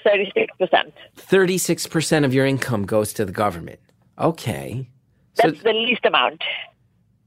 [0.04, 0.94] thirty-six percent.
[1.16, 3.80] thirty-six percent of your income goes to the government.
[4.20, 4.88] Okay,
[5.36, 6.44] so That's the least amount.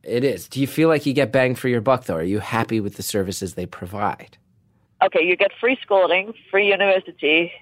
[0.02, 0.48] it is.
[0.48, 2.16] Do you feel like you get bang for your buck, though?
[2.16, 4.36] Are you happy with the services they provide?
[5.02, 7.52] Okay, you get free schooling, free university,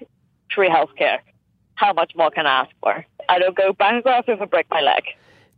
[0.53, 1.19] free healthcare.
[1.75, 3.05] How much more can I ask for?
[3.27, 5.03] I don't go bankrupt if I break my leg.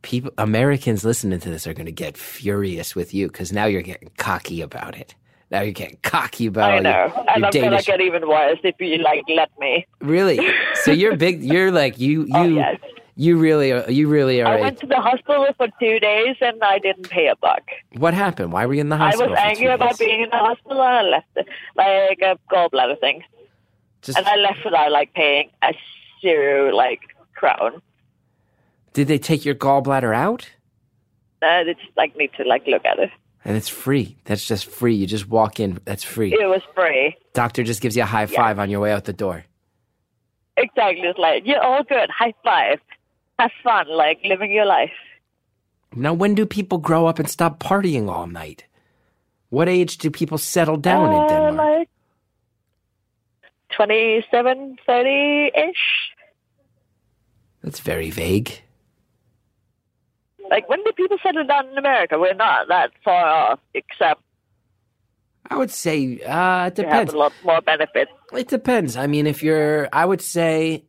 [0.01, 3.81] People, Americans listening to this are going to get furious with you because now you're
[3.81, 5.15] getting cocky about it.
[5.51, 8.75] Now you're getting cocky about I know, your, and I'm gonna get even worse if
[8.79, 9.86] you like let me.
[10.01, 10.39] Really?
[10.84, 11.43] So you're big.
[11.43, 12.23] You're like you.
[12.27, 12.36] You.
[12.36, 12.79] Oh, yes.
[13.17, 13.71] You really.
[13.71, 14.58] Are, you really are.
[14.58, 17.62] I went to the hospital for two days and I didn't pay a buck.
[17.97, 18.51] what happened?
[18.51, 19.27] Why were you in the hospital?
[19.27, 22.99] I was angry about being in the hospital and I left it, like a gallbladder
[22.99, 23.23] thing,
[24.01, 25.73] Just, and I left without like paying a
[26.21, 27.01] zero like
[27.36, 27.81] crown.
[28.93, 30.49] did they take your gallbladder out?
[31.41, 33.12] Uh, they just like need to like look at it.
[33.45, 34.17] And it's free.
[34.25, 34.95] That's just free.
[34.95, 35.79] You just walk in.
[35.86, 36.34] That's free.
[36.34, 37.15] It was free.
[37.34, 39.45] Doctor just gives you a high five on your way out the door.
[40.58, 41.08] Exactly.
[41.08, 42.10] It's like you're all good.
[42.10, 42.79] High five.
[43.38, 44.91] Have fun, like living your life.
[45.95, 48.65] Now, when do people grow up and stop partying all night?
[49.49, 51.77] What age do people settle down in Uh, Denmark?
[51.77, 51.89] Like
[53.75, 56.12] 27, 30 ish.
[57.62, 58.62] That's very vague.
[60.49, 62.19] Like when do people settle down in America?
[62.19, 64.21] We're not that far off, except
[65.49, 67.13] I would say uh, it we have depends.
[67.13, 68.12] a lot more benefits.
[68.34, 68.97] It depends.
[68.97, 70.86] I mean, if you're, I would say,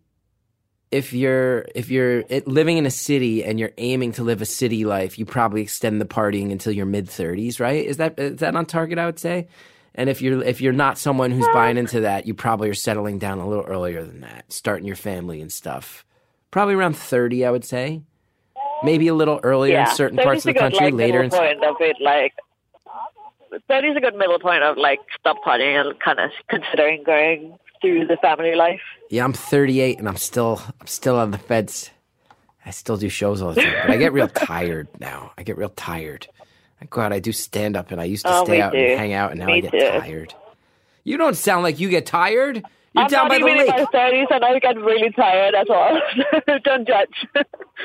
[0.90, 4.85] if you're if you're living in a city and you're aiming to live a city
[4.85, 7.85] life, you probably extend the partying until your mid thirties, right?
[7.85, 8.99] Is that is that on target?
[8.99, 9.49] I would say.
[9.95, 13.19] And if you're if you're not someone who's buying into that, you probably are settling
[13.19, 16.05] down a little earlier than that, starting your family and stuff.
[16.51, 18.03] Probably around thirty, I would say.
[18.83, 21.31] Maybe a little earlier yeah, in certain 30 parts of the country, like, later in
[21.31, 22.35] point of it, like.
[23.69, 27.57] that is a good middle point of like stop partying and kind of considering going
[27.81, 28.81] through the family life.
[29.11, 31.91] Yeah, I'm 38 and I'm still I'm still on the fence.
[32.65, 35.33] I still do shows all the time, but I get real tired now.
[35.39, 36.27] I get real tired.
[36.81, 38.79] I go out, I do stand up, and I used to Oh, stay out too.
[38.79, 39.79] and hang out, and now I get too.
[39.79, 40.35] tired.
[41.05, 42.65] You don't sound like you get tired.
[42.97, 45.67] You're I'm down by the even in my 30s and I get really tired as
[45.69, 46.01] well.
[46.65, 47.27] Don't judge.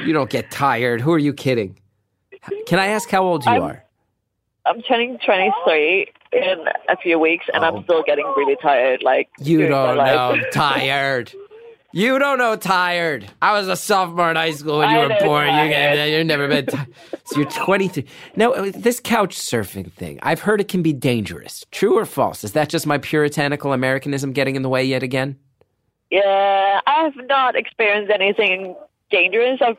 [0.06, 1.02] You don't get tired.
[1.02, 1.78] Who are you kidding?
[2.66, 3.84] Can I ask how old you I'm- are?
[4.66, 7.68] I'm turning 23 in a few weeks and Oh.
[7.78, 9.02] I'm still getting really tired.
[9.04, 11.34] Like You don't know tired.
[11.94, 13.30] You don't know tired.
[13.42, 15.48] I was a sophomore in high school when you I were born.
[15.48, 16.10] You tired.
[16.10, 16.88] you've never been tired.
[17.26, 18.06] So you're 23.
[18.36, 21.66] Now, uh, this couch surfing thing, I've heard it can be dangerous.
[21.72, 22.44] True or false?
[22.44, 25.38] Is that just my puritanical Americanism getting in the way yet again?
[26.10, 28.76] Yeah, I've not experienced anything
[29.10, 29.60] dangerous.
[29.62, 29.78] I've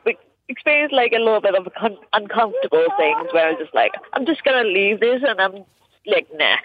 [0.48, 4.44] experienced like a little bit of con- uncomfortable things where I'm just like, I'm just
[4.44, 5.64] gonna leave this and I'm
[6.06, 6.56] like nah,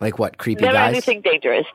[0.00, 0.38] Like what?
[0.38, 0.92] Creepy never guys?
[0.92, 1.66] anything dangerous.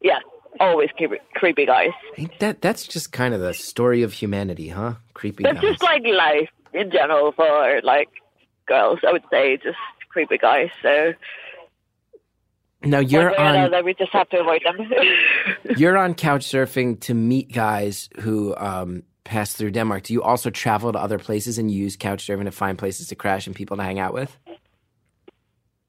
[0.00, 0.18] Yeah,
[0.60, 1.90] always creepy, creepy guys.
[2.16, 4.94] Ain't that that's just kind of the story of humanity, huh?
[5.14, 5.70] Creepy That's guys.
[5.70, 8.08] just like life in general for like
[8.66, 9.00] girls.
[9.06, 9.78] I would say just
[10.10, 10.70] creepy guys.
[10.82, 11.12] So
[12.82, 14.88] now you're on another, we just have to avoid them.
[15.76, 20.04] you're on couch surfing to meet guys who um, pass through Denmark.
[20.04, 23.14] Do you also travel to other places and use couch surfing to find places to
[23.14, 24.36] crash and people to hang out with?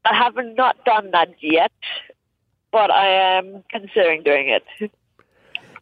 [0.05, 1.71] I have not done that yet,
[2.71, 4.91] but I am considering doing it.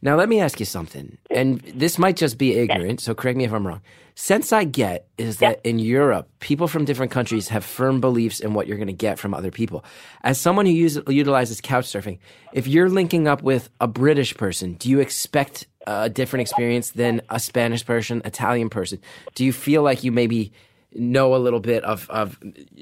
[0.02, 3.44] Now let me ask you something, and this might just be ignorant, so correct me
[3.44, 3.82] if I'm wrong.
[4.14, 8.54] Sense I get is that in Europe, people from different countries have firm beliefs in
[8.54, 9.84] what you're going to get from other people.
[10.24, 12.20] As someone who use, utilizes couch surfing,
[12.54, 17.22] if you're linking up with a British person, do you expect a different experience than
[17.30, 19.00] a Spanish person, Italian person?
[19.34, 20.54] Do you feel like you maybe
[20.94, 22.38] know a little bit of, of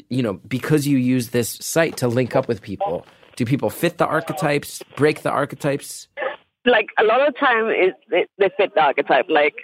[0.10, 3.08] you know, because you use this site to link up with people?
[3.36, 6.08] Do people fit the archetypes, break the archetypes?
[6.66, 9.26] Like a lot of time, is they, they fit the archetype.
[9.30, 9.56] Like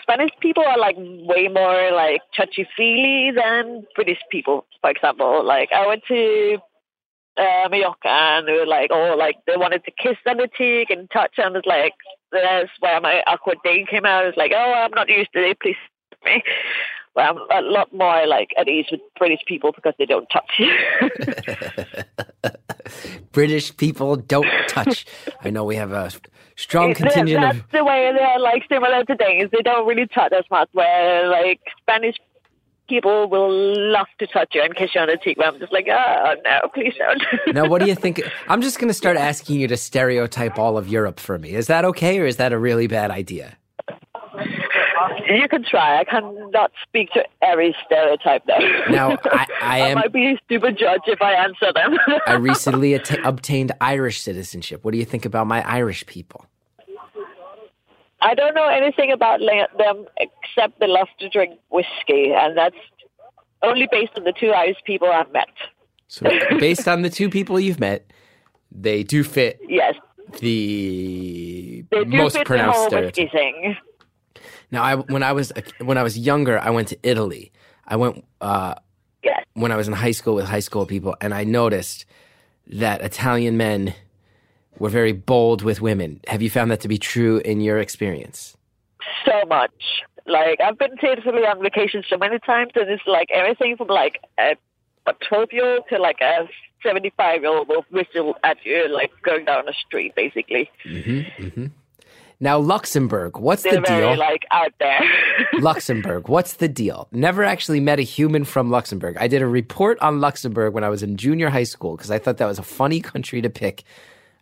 [0.00, 4.66] Spanish people are like way more like touchy feely than British people.
[4.80, 6.58] For example, like I went to
[7.36, 10.90] uh, Mallorca and they were like, oh, like they wanted to kiss on the cheek
[10.90, 11.94] and touch, and it's like
[12.32, 14.24] that's where my awkward thing came out.
[14.26, 15.60] It's like, oh, I'm not used to it.
[15.60, 15.76] Please
[16.24, 16.42] me.
[17.14, 20.60] Well, I'm a lot more like at ease with British people because they don't touch.
[23.36, 25.04] British people don't touch.
[25.42, 26.10] I know we have a
[26.56, 27.70] strong contingent That's of.
[27.70, 29.50] the way they're like similar to things.
[29.52, 30.70] They don't really touch as much.
[30.72, 32.16] Where like Spanish
[32.88, 33.52] people will
[33.92, 35.36] love to touch you and kiss you on the cheek.
[35.36, 37.22] But I'm just like, oh no, please don't.
[37.54, 38.22] Now, what do you think?
[38.48, 41.50] I'm just going to start asking you to stereotype all of Europe for me.
[41.50, 43.58] Is that okay, or is that a really bad idea?
[45.28, 46.00] You can try.
[46.00, 48.58] I cannot speak to every stereotype though.
[48.90, 49.94] Now, I, I am.
[49.96, 51.96] might be a stupid judge if I answer them.
[52.26, 54.84] I recently obtained Irish citizenship.
[54.84, 56.46] What do you think about my Irish people?
[58.20, 59.40] I don't know anything about
[59.78, 62.76] them except they love to drink whiskey, and that's
[63.62, 65.48] only based on the two Irish people I've met.
[66.08, 66.28] So,
[66.58, 68.10] based on the two people you've met,
[68.70, 69.94] they do fit Yes,
[70.40, 73.76] the most the pronounced whole stereotype.
[74.70, 77.52] Now, I, when I was when I was younger, I went to Italy.
[77.86, 78.74] I went uh,
[79.22, 79.44] Yes.
[79.54, 82.04] when I was in high school with high school people, and I noticed
[82.68, 83.94] that Italian men
[84.78, 86.20] were very bold with women.
[86.28, 88.56] Have you found that to be true in your experience?
[89.24, 90.02] so much.
[90.26, 93.88] Like I've been to Italy on vacation so many times, and it's like everything from
[93.88, 94.56] like a
[95.28, 96.48] twelve year old to like a
[96.82, 100.14] seventy five year old will whistle at you like going down the street.
[100.16, 101.66] Basically, mm-hmm, mm-hmm.
[102.38, 104.18] Now, Luxembourg, what's they're the very deal?
[104.18, 105.00] like out there.
[105.54, 107.08] Luxembourg, what's the deal?
[107.10, 109.16] Never actually met a human from Luxembourg.
[109.18, 112.18] I did a report on Luxembourg when I was in junior high school because I
[112.18, 113.84] thought that was a funny country to pick.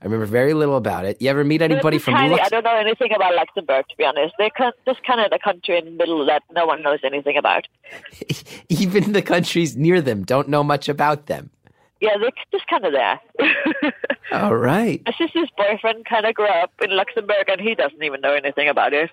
[0.03, 1.23] I remember very little about it.
[1.23, 2.39] You ever meet anybody from tiny.
[2.39, 4.35] I don't know anything about Luxembourg to be honest.
[4.39, 4.51] They're
[4.85, 7.69] just kind of the country in the middle that no one knows anything about.
[8.69, 11.51] Even the countries near them don't know much about them.
[12.01, 13.21] Yeah, they're just kind of there.
[14.33, 15.03] All right.
[15.07, 18.69] My sister's boyfriend kind of grew up in Luxembourg, and he doesn't even know anything
[18.69, 19.11] about it.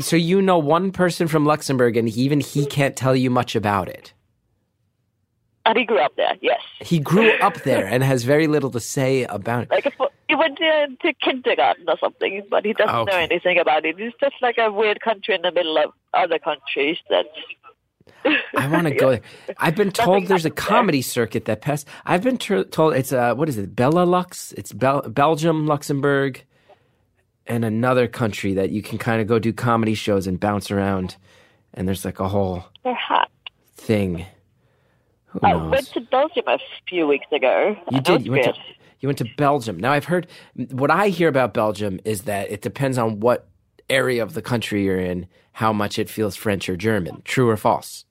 [0.00, 3.88] So you know one person from Luxembourg, and even he can't tell you much about
[3.88, 4.12] it.
[5.64, 6.60] And he grew up there, yes.
[6.80, 9.70] He grew up there and has very little to say about it.
[9.70, 9.94] Like if
[10.28, 13.98] he went to, to kindergarten or something, but he doesn't know anything about it.
[13.98, 17.26] It's just like a weird country in the middle of other countries that.
[18.56, 19.20] I want to go there.
[19.58, 20.76] I've been told there's a happens there.
[20.76, 21.86] comedy circuit that passed.
[22.04, 23.74] I've been tr- told it's uh what is it?
[23.74, 24.52] Belalux.
[24.56, 26.42] It's Bel- Belgium, Luxembourg,
[27.46, 31.16] and another country that you can kind of go do comedy shows and bounce around.
[31.74, 33.30] And there's like a whole Perhaps.
[33.76, 34.26] thing.
[35.26, 35.70] Who I knows?
[35.70, 37.74] went to Belgium a few weeks ago.
[37.90, 38.26] You did.
[38.26, 38.54] You went to
[39.00, 39.78] you went to Belgium.
[39.80, 40.26] Now I've heard
[40.70, 43.48] what I hear about Belgium is that it depends on what
[43.92, 47.22] area of the country you're in, how much it feels French or German.
[47.24, 48.04] True or false?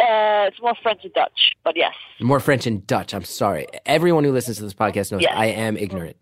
[0.00, 1.94] Uh, it's more French and Dutch, but yes.
[2.20, 3.12] More French and Dutch.
[3.14, 3.66] I'm sorry.
[3.84, 5.32] Everyone who listens to this podcast knows Yes.
[5.34, 6.16] I am ignorant.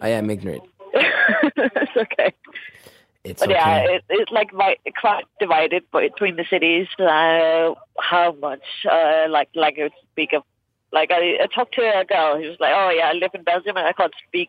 [0.00, 0.62] I am ignorant.
[0.94, 2.34] it's okay.
[3.24, 3.58] It's But okay.
[3.58, 6.86] yeah, it, it's like vi- quite divided between the cities.
[6.98, 10.42] Uh, how much uh, like language speak of?
[10.92, 13.42] Like I, I talked to a girl who was like, "Oh yeah, I live in
[13.42, 14.48] Belgium and I can't speak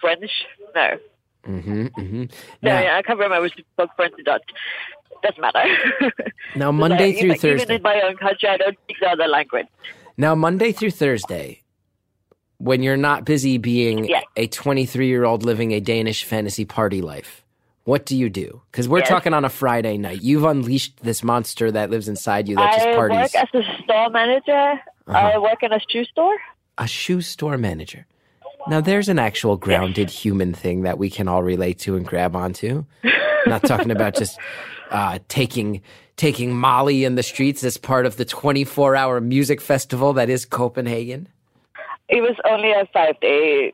[0.00, 0.30] French."
[0.74, 0.98] No,
[1.44, 2.26] hmm hmm no,
[2.62, 4.42] Now, yeah, I can't remember she spoke French or Dutch.
[5.22, 5.64] Doesn't matter.
[6.56, 7.74] now Monday through even, Even Thursday.
[7.76, 9.66] in my own country, I don't speak the other language.
[10.16, 11.62] Now Monday through Thursday,
[12.58, 14.22] when you're not busy being Yeah.
[14.36, 17.44] a 23 year old living a Danish fantasy party life,
[17.84, 18.62] What do you do?
[18.70, 19.08] Because we're Yes.
[19.08, 20.22] talking on a Friday night.
[20.22, 23.18] You've unleashed this monster that lives inside you that just parties.
[23.18, 24.80] I work as a store manager.
[25.08, 25.18] Uh-huh.
[25.34, 26.36] I work in a shoe store.
[26.78, 28.06] a shoe store manager.
[28.68, 32.36] Now, there's an actual grounded human thing that we can all relate to and grab
[32.36, 32.84] onto.
[33.46, 34.38] Not talking about just
[34.90, 35.82] uh, taking
[36.16, 40.44] taking Molly in the streets as part of the 24 hour music festival that is
[40.44, 41.28] Copenhagen.
[42.08, 43.72] It was only a five day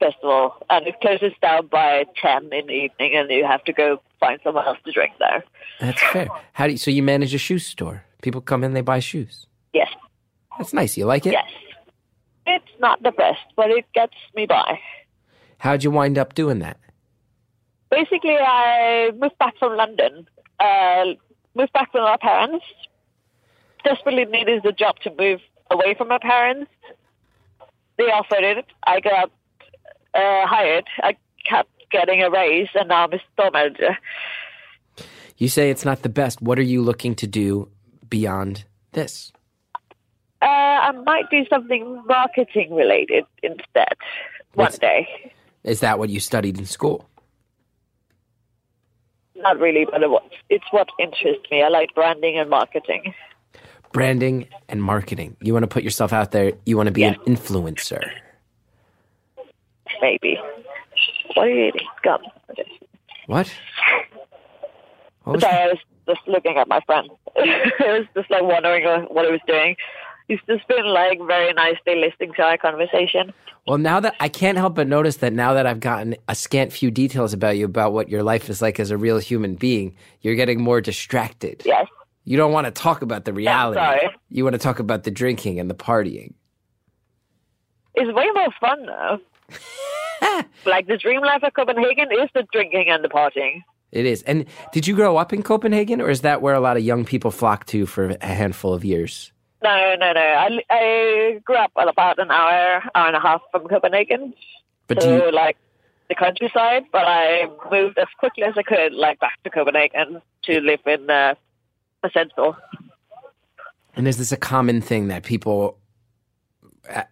[0.00, 4.00] festival, and it closes down by ten in the evening, and you have to go
[4.18, 5.44] find someone else to drink there.
[5.80, 6.28] That's fair.
[6.54, 8.04] How do you, so you manage a shoe store?
[8.22, 9.46] People come in, they buy shoes.
[9.72, 9.88] Yes,
[10.56, 10.96] That's nice.
[10.96, 11.32] You like it?
[11.32, 11.44] yes.
[12.50, 14.80] It's not the best, but it gets me by.
[15.58, 16.78] How'd you wind up doing that?
[17.90, 20.26] Basically, I moved back from London.
[20.58, 21.04] Uh,
[21.54, 22.64] moved back with my parents.
[23.84, 25.40] Desperately needed a job to move
[25.70, 26.70] away from my parents.
[27.98, 28.64] They offered it.
[28.86, 29.30] I got
[30.14, 30.86] uh, hired.
[31.02, 33.98] I kept getting a raise, and now I'm a store manager.
[35.36, 36.40] You say it's not the best.
[36.40, 37.68] What are you looking to do
[38.08, 39.32] beyond this?
[40.40, 43.94] Uh, I might do something marketing related instead
[44.54, 45.32] one What's- day.
[45.64, 47.08] Is that what you studied in school?
[49.34, 50.02] Not really, but
[50.48, 51.62] it's what interests me.
[51.62, 53.14] I like branding and marketing.
[53.92, 55.36] Branding and marketing.
[55.40, 56.52] You want to put yourself out there.
[56.66, 58.10] You want to be an influencer.
[60.00, 60.38] Maybe.
[61.34, 61.86] What are you eating?
[62.02, 62.20] Gum.
[63.26, 63.52] What?
[65.24, 65.62] What Sorry, that?
[65.62, 65.78] I was
[66.08, 67.08] just looking at my friend.
[67.36, 69.76] I was just like wondering what he was doing.
[70.28, 73.32] He's just been like very nicely listening to our conversation.
[73.66, 76.72] Well, now that I can't help but notice that now that I've gotten a scant
[76.72, 79.96] few details about you, about what your life is like as a real human being,
[80.20, 81.62] you're getting more distracted.
[81.64, 81.86] Yes.
[82.24, 83.78] You don't want to talk about the reality.
[83.78, 84.10] sorry.
[84.28, 86.34] You want to talk about the drinking and the partying.
[87.94, 89.18] It's way more fun though.
[90.66, 93.62] like the dream life of Copenhagen is the drinking and the partying.
[93.92, 94.22] It is.
[94.24, 97.06] And did you grow up in Copenhagen, or is that where a lot of young
[97.06, 99.32] people flock to for a handful of years?
[99.62, 100.20] No, no, no.
[100.20, 104.34] I, I grew up about an hour, hour and a half from Copenhagen.
[104.86, 105.56] But do so you, like
[106.08, 110.60] the countryside, but I moved as quickly as I could, like back to Copenhagen to
[110.60, 111.34] live in uh,
[112.02, 112.56] a central.
[113.94, 115.76] and is this a common thing that people,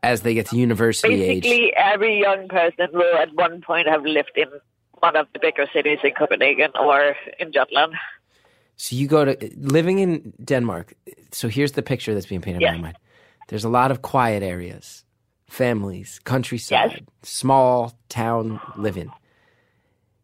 [0.02, 4.04] as they get to university age, Basically, every young person will at one point have
[4.04, 4.48] lived in
[5.00, 7.92] one of the bigger cities in Copenhagen or in Jutland.
[8.76, 10.94] So you go to living in Denmark.
[11.32, 12.98] So here's the picture that's being painted in my mind.
[13.48, 15.04] There's a lot of quiet areas,
[15.48, 17.00] families, countryside, Yes.
[17.22, 19.12] small town living.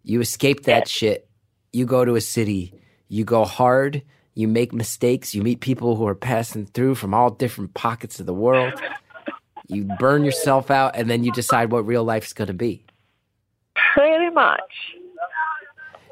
[0.05, 0.89] You escape that Yes.
[0.89, 1.29] shit.
[1.73, 2.75] You go to a city.
[3.09, 4.03] You go hard.
[4.35, 5.35] You make mistakes.
[5.35, 8.73] You meet people who are passing through from all different pockets of the world.
[9.69, 12.85] You burn yourself out, and then you decide what real life's going to be.
[13.95, 14.73] Pretty much.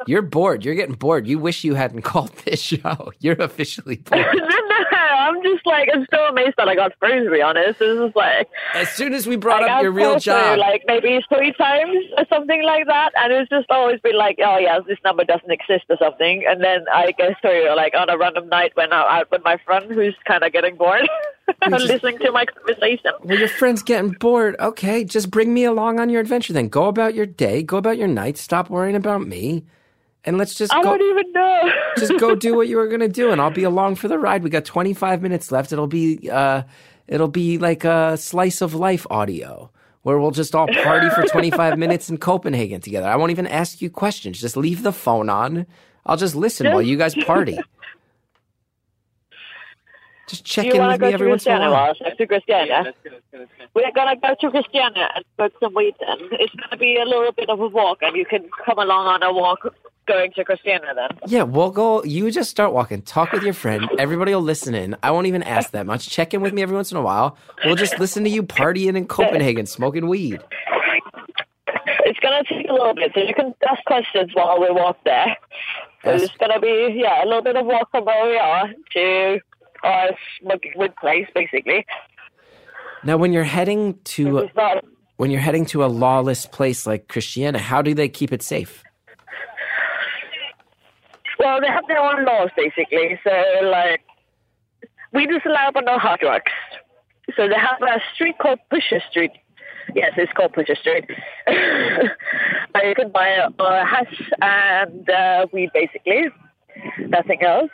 [0.07, 0.65] You're bored.
[0.65, 1.27] You're getting bored.
[1.27, 3.13] You wish you hadn't called this show.
[3.21, 4.27] You're officially bored.
[4.35, 7.79] no, I'm just like, I'm so amazed that I got through, to be honest.
[7.79, 10.83] This is like, As soon as we brought I up your real through, job, like
[10.87, 14.79] maybe three times or something like that, and it's just always been like, oh yeah,
[14.87, 18.49] this number doesn't exist or something, and then I get through like on a random
[18.49, 21.09] night when I'm out with my friend who's kind of getting bored,
[21.69, 23.13] just- listening to my conversation.
[23.23, 24.57] well, your friend's getting bored.
[24.59, 26.69] Okay, just bring me along on your adventure then.
[26.69, 29.65] Go about your day, go about your night, stop worrying about me,
[30.25, 30.97] and let's just I go.
[30.97, 31.73] don't even know.
[31.99, 34.43] just go do what you were gonna do, and I'll be along for the ride.
[34.43, 35.73] We got 25 minutes left.
[35.73, 36.63] It'll be, uh,
[37.09, 39.71] it'll be like a slice of life audio
[40.03, 43.07] where we'll just all party for 25 minutes in Copenhagen together.
[43.07, 44.41] I won't even ask you questions.
[44.41, 45.67] Just leave the phone on.
[46.07, 47.59] I'll just listen while you guys party.
[50.27, 51.71] Just check in with me every once in a Christiania?
[51.73, 51.95] while.
[52.17, 52.95] To Christiania.
[53.75, 55.95] We're gonna go to Christiania and smoke some weed.
[55.99, 59.07] Then it's gonna be a little bit of a walk, and you can come along
[59.09, 59.75] on a walk
[60.11, 60.93] going to Christiania.
[60.95, 62.03] Then Yeah, we'll go.
[62.05, 63.03] You just start walking.
[63.03, 63.89] Talk with your friend.
[63.99, 64.97] Everybody will listen in.
[65.03, 66.09] I won't even ask that much.
[66.09, 67.37] Check in with me every once in a while.
[67.65, 70.41] We'll just listen to you partying in Copenhagen, smoking weed.
[72.05, 75.37] it's gonna take a little bit, so you can ask questions while we walk there.
[76.05, 78.69] So Ask- it's gonna be yeah a little bit of walk from where we are
[78.95, 79.41] to
[79.83, 81.87] our smoking weed place, basically.
[83.05, 84.49] Now, when you're heading to
[85.17, 88.83] when you're heading to a lawless place like Christiana, how do they keep it safe?
[91.41, 93.19] Well, they have their own laws basically.
[93.25, 93.31] So
[93.65, 94.03] like,
[95.15, 96.53] we just allow but no hard drugs.
[97.35, 99.33] So they have a street called Pusher Street.
[99.95, 101.09] Yes, it's called Pusher Street.
[101.47, 106.29] Where you can buy a, a hash and uh, weed basically,
[107.09, 107.71] nothing else.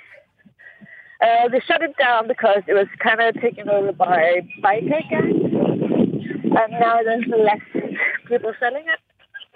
[1.20, 5.52] Uh, they shut it down because it was kind of taken over by biker gangs,
[5.52, 7.84] and now there's less
[8.28, 9.00] people selling it.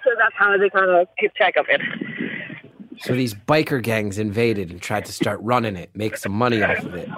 [0.03, 1.81] So that's how they kind of keep track of it.
[2.99, 6.83] So these biker gangs invaded and tried to start running it, make some money off
[6.83, 7.09] of it.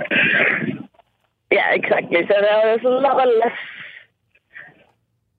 [1.52, 2.22] Yeah, exactly.
[2.28, 3.58] So there's a lot of less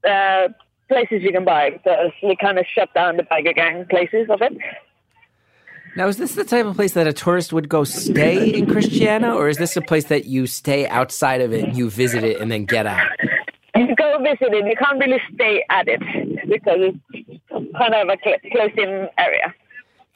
[0.09, 0.49] uh,
[0.89, 4.43] places you can buy because we kind of shut down the biker gang places of
[4.43, 4.57] it.
[5.97, 9.33] Now, is this the type of place that a tourist would go stay in Christiana,
[9.35, 12.51] or is this a place that you stay outside of it, you visit it, and
[12.51, 13.07] then get out?
[13.77, 14.67] You go visit it.
[14.67, 16.01] You can't really stay at it
[16.49, 19.55] because it's kind of a cl- close-in area.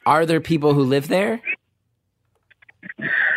[0.05, 1.41] Are there people who live there?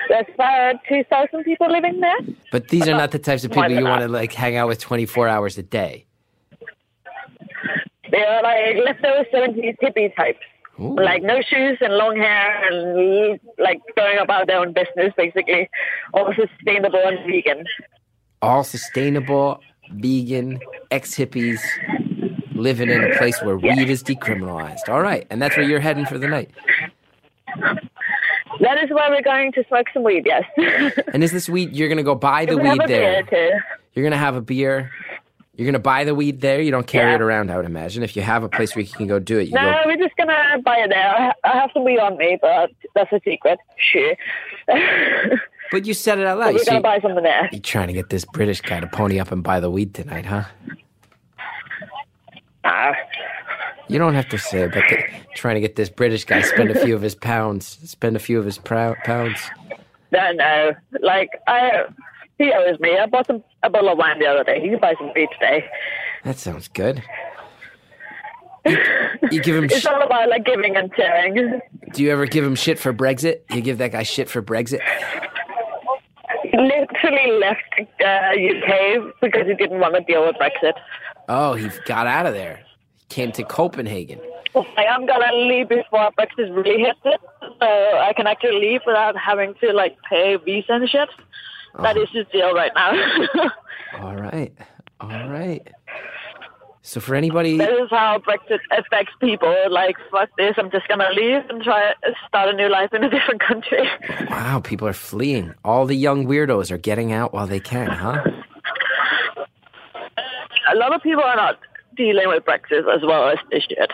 [0.08, 2.18] There's uh, 2,000 people living there.
[2.50, 4.78] But these are not the types of people you want to like hang out with
[4.78, 6.06] 24 hours a day.
[8.10, 10.40] They are like leftover 70s hippie types.
[10.78, 10.94] Ooh.
[10.96, 15.68] Like no shoes and long hair and like going about their own business basically.
[16.12, 17.64] All sustainable and vegan.
[18.42, 19.60] All sustainable,
[19.90, 20.60] vegan,
[20.90, 21.60] ex hippies
[22.62, 24.88] living in a place where weed is decriminalized.
[24.88, 26.50] All right, and that's where you're heading for the night.
[28.60, 30.44] That is where we're going to smoke some weed, yes.
[31.12, 31.74] And is this weed?
[31.74, 33.22] You're gonna go buy the weed there.
[33.24, 33.50] too.
[33.94, 34.90] You're gonna have a beer.
[35.56, 36.60] You're gonna buy the weed there.
[36.60, 37.16] You don't carry Yeah.
[37.16, 37.50] it around.
[37.50, 38.02] I would imagine.
[38.02, 39.82] If you have a place where you can go do it, you No, go.
[39.86, 41.08] we're just gonna buy it there.
[41.08, 43.58] I I have some weed on me, but that's a secret.
[43.76, 44.14] Sure.
[45.70, 46.52] But you said it out loud.
[46.54, 47.48] we're You gonna buy something there.
[47.52, 50.26] you're trying to get this British guy to pony up and buy the weed tonight,
[50.26, 50.44] huh?
[52.64, 52.94] Ah,
[53.88, 54.98] You don't have to say it, but the,
[55.34, 58.38] trying to get this British guy spend a few of his pounds, spend a few
[58.38, 59.38] of his prou- pounds.
[60.12, 60.72] no, no.
[61.00, 61.84] Like I,
[62.38, 62.96] he owes me.
[62.96, 64.60] I bought some, a bottle of wine the other day.
[64.60, 65.64] He can buy some weed today.
[66.24, 67.02] That sounds good.
[68.64, 68.78] You,
[69.32, 69.64] you give him.
[69.64, 71.60] It's Sh- all about like giving and sharing.
[71.94, 73.40] do you ever give him shit for Brexit?
[73.50, 74.78] You give that guy shit for Brexit?
[76.44, 80.74] He literally left uh, UK because he didn't want to deal with Brexit.
[81.28, 82.60] Oh, he got out of there.
[82.96, 84.20] He came to Copenhagen.
[84.54, 89.16] Oh, I'm gonna leave before Brexit really hits it, so I can actually leave without
[89.16, 91.08] having to like pay visa and shit.
[91.78, 92.00] That uh-huh.
[92.02, 93.50] is the deal right now.
[94.00, 94.52] All right,
[95.00, 95.68] all right.
[96.80, 99.54] So for anybody, that is how Brexit affects people.
[99.68, 101.92] Like, fuck this, I'm just gonna leave and try
[102.26, 103.86] start a new life in a different country.
[104.30, 105.54] wow, people are fleeing.
[105.62, 108.22] All the young weirdos are getting out while they can, huh?
[110.72, 111.58] A lot of people are not
[111.96, 113.92] dealing with Brexit as well as they should.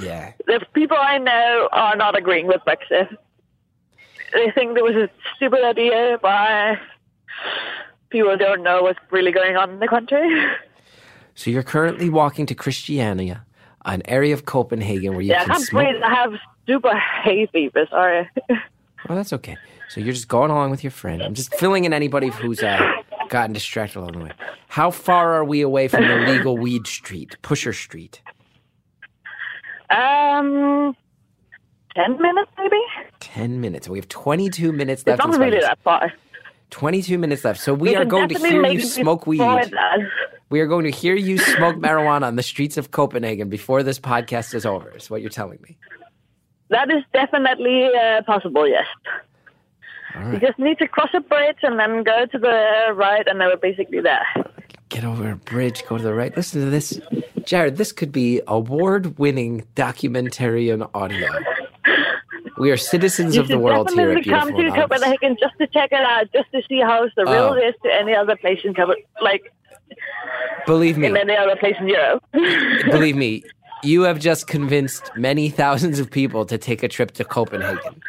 [0.00, 0.32] Yeah.
[0.46, 3.08] The people I know are not agreeing with Brexit.
[4.32, 6.78] They think there was a stupid idea by
[8.10, 10.28] people who don't know what's really going on in the country.
[11.34, 13.44] So you're currently walking to Christiania,
[13.84, 15.84] an area of Copenhagen where you Yeah, I can can't smoke.
[15.86, 16.02] breathe.
[16.02, 16.32] I have
[16.66, 17.86] super hay fever.
[17.90, 18.28] Sorry.
[19.08, 19.56] Well, that's okay.
[19.88, 21.22] So you're just going along with your friend.
[21.22, 22.78] I'm just filling in anybody who's uh,
[23.30, 24.32] gotten distracted along the way.
[24.68, 28.20] How far are we away from the legal weed street, Pusher Street?
[29.90, 30.94] um,
[31.94, 32.80] ten minutes maybe.
[33.20, 33.88] Ten minutes.
[33.88, 35.20] We have 22 minutes left.
[35.20, 36.12] It's not really that far.
[36.70, 37.60] 22 minutes left.
[37.60, 39.40] So we, are going to hear you smoke weed.
[39.40, 39.98] that.
[40.50, 43.98] We are going to hear you smoke marijuana on the streets of Copenhagen before this
[43.98, 44.96] podcast is over.
[44.96, 45.76] Is what you're telling me.
[46.68, 48.68] That is definitely uh, possible.
[48.68, 48.86] Yes.
[50.16, 53.40] All You just need to cross a bridge and then go to the right, and
[53.40, 54.26] then we're basically there.
[54.88, 56.36] Get over a bridge, go to the right.
[56.36, 57.00] Listen to this.
[57.44, 61.28] Jared, this could be award winning documentary and audio.
[62.58, 65.66] We are citizens You of the world here at definitely come to Copenhagen just to
[65.68, 67.54] check it out, just to see how the Oh.
[67.54, 69.50] real is to any other place in Copenhagen, like
[70.66, 72.22] Believe me, in any other place in Europe.
[72.90, 73.44] believe me,
[73.82, 78.02] you have just convinced many thousands of people to take a trip to Copenhagen.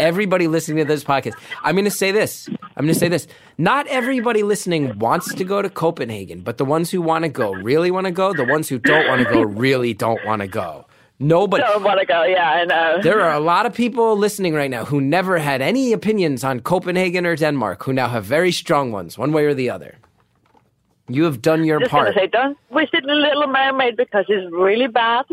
[0.00, 2.48] Everybody listening to this podcast, I'm going to say this.
[2.48, 3.26] I'm going to say this.
[3.58, 7.52] Not everybody listening wants to go to Copenhagen, but the ones who want to go
[7.52, 8.32] really want to go.
[8.32, 10.86] The ones who don't want to go really don't want to go.
[11.18, 11.62] Nobody.
[11.62, 12.24] Don't want to go.
[12.24, 13.02] Yeah, I know.
[13.02, 16.60] There are a lot of people listening right now who never had any opinions on
[16.60, 19.98] Copenhagen or Denmark who now have very strong ones, one way or the other.
[21.08, 22.14] You have done your just part.
[22.14, 25.26] say, don't visit the Little Mermaid because it's really bad.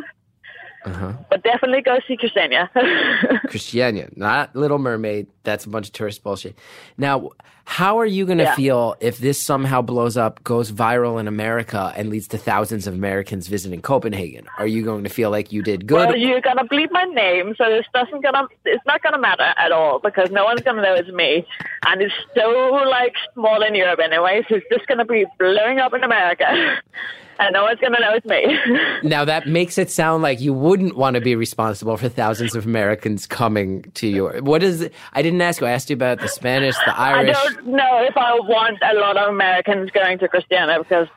[0.88, 1.14] Uh-huh.
[1.30, 2.70] But definitely go see Christiania.
[3.50, 5.28] Christiania, not Little Mermaid.
[5.44, 6.58] That's a bunch of tourist bullshit.
[6.98, 7.32] Now,
[7.66, 8.56] how are you going to Yeah.
[8.56, 12.94] feel if this somehow blows up, goes viral in America, and leads to thousands of
[12.94, 14.46] Americans visiting Copenhagen?
[14.58, 15.96] Are you going to feel like you did good?
[16.08, 18.48] well, you're gonna bleep my name, so this doesn't gonna.
[18.64, 21.46] It's not gonna matter at all because no one's gonna know it's me,
[21.86, 22.50] and it's so
[22.90, 24.46] like small in Europe anyway.
[24.48, 26.46] So it's just gonna be blowing up in America,
[27.40, 28.58] and no one's gonna know it's me.
[29.10, 32.66] now, that makes it sound like you wouldn't want to be responsible for thousands of
[32.66, 34.42] Americans coming to your.
[34.42, 34.94] What is it?
[35.14, 35.68] I didn't ask you.
[35.68, 37.36] I asked you about the Spanish, the Irish.
[37.36, 41.08] I don't know if I want a lot of Americans going to Christiana because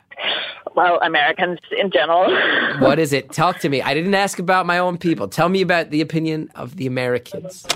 [0.74, 2.26] well, Americans in general.
[2.80, 3.32] What is it?
[3.32, 3.82] Talk to me.
[3.82, 5.28] I didn't ask about my own people.
[5.28, 7.66] Tell me about the opinion of the Americans.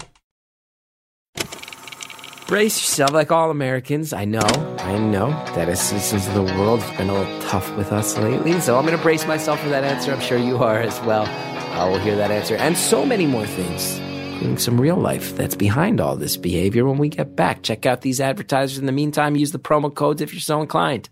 [2.47, 4.13] Brace yourself like all Americans.
[4.13, 4.43] I know,
[4.81, 8.77] I know that this is the world's been a little tough with us lately, so
[8.77, 10.13] I'm going to brace myself for that answer.
[10.13, 11.25] I'm sure you are as well.
[11.25, 15.55] I will hear that answer and so many more things, including some real life that's
[15.55, 17.63] behind all this behavior when we get back.
[17.63, 18.77] Check out these advertisers.
[18.77, 21.09] In the meantime, use the promo codes if you're so inclined.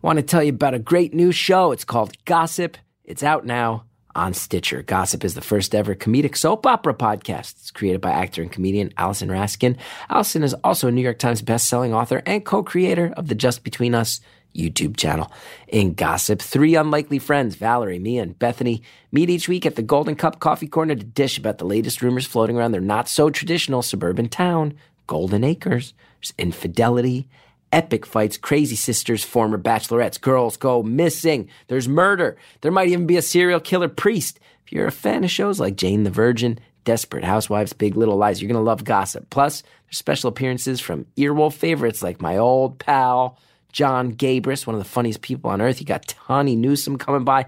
[0.00, 1.72] Want to tell you about a great new show.
[1.72, 2.76] It's called Gossip.
[3.04, 3.85] It's out now
[4.16, 4.82] on Stitcher.
[4.82, 7.52] Gossip is the first ever comedic soap opera podcast.
[7.52, 9.76] It's created by actor and comedian Allison Raskin.
[10.08, 13.94] Allison is also a New York Times bestselling author and co-creator of the Just Between
[13.94, 14.20] Us
[14.54, 15.30] YouTube channel.
[15.68, 20.16] In Gossip, three unlikely friends, Valerie, Mia, and Bethany, meet each week at the Golden
[20.16, 23.82] Cup Coffee Corner to dish about the latest rumors floating around their not so traditional
[23.82, 24.74] suburban town,
[25.06, 25.92] Golden Acres.
[26.20, 27.28] There's infidelity,
[27.72, 31.48] epic fights, crazy sisters, former bachelorettes, girls go missing.
[31.68, 32.36] There's murder.
[32.60, 34.40] There might even be a serial killer priest.
[34.64, 38.40] If you're a fan of shows like Jane the Virgin, Desperate Housewives, Big Little Lies,
[38.40, 39.28] you're going to love gossip.
[39.30, 43.38] Plus, there's special appearances from earwolf favorites like my old pal,
[43.72, 45.80] Jon Gabrus, one of the funniest people on earth.
[45.80, 47.46] You got Tawny Newsome coming by.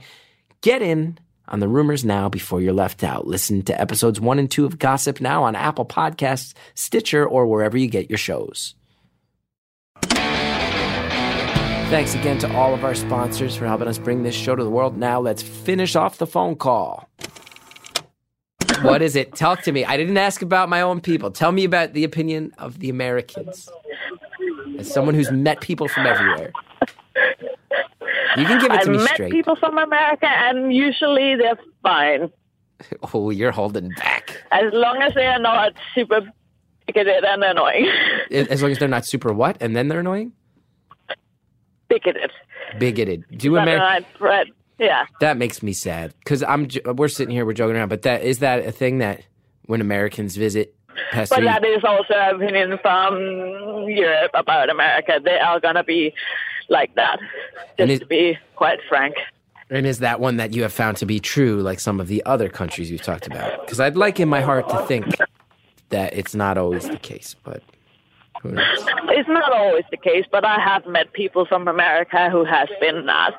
[0.61, 3.27] Get in on the rumors now before you're left out.
[3.27, 7.79] Listen to episodes one and two of Gossip now on Apple Podcasts, Stitcher, or wherever
[7.79, 8.75] you get your shows.
[11.91, 14.68] Thanks again to all of our sponsors for helping us bring this show to the
[14.70, 14.99] world.
[14.99, 17.09] Now let's finish off the phone call.
[18.82, 19.34] What is it?
[19.34, 19.86] Talk to me.
[19.86, 21.30] I didn't ask about my own people.
[21.30, 23.70] Tell me about the opinion of the Americans.
[24.78, 26.53] As someone who's met people from everywhere.
[28.36, 29.32] You can give it to I've me met straight.
[29.32, 32.30] people from America, and usually they're fine
[33.14, 34.43] Oh, you're holding back.
[34.53, 36.20] as long as they are not super
[36.86, 37.91] bigoted and annoying.
[38.30, 39.57] As long as they're not super what?
[39.61, 40.32] And then they're annoying?
[41.89, 42.30] Bigoted.
[42.78, 43.24] Bigoted.
[43.36, 44.07] Do America.
[44.20, 44.47] right,
[44.78, 45.07] yeah.
[45.20, 46.68] That makes me sad because I'm.
[46.84, 49.22] We're sitting here, we're joking around, but that is that a thing that
[49.66, 50.74] when Americans visit
[51.12, 55.20] But that is also an opinion from Europe about America.
[55.22, 56.12] They are gonna be
[56.68, 57.18] like that.
[57.78, 59.14] And Just it- to be quite frank.
[59.70, 62.22] And is that one that you have found to be true, like some of the
[62.24, 63.66] other countries you've talked about?
[63.66, 65.05] Because I'd like in my heart to think
[65.91, 67.62] that it's not always the case, but?
[68.45, 73.07] It's not always the case, but I have met people from America who has been
[73.07, 73.34] that.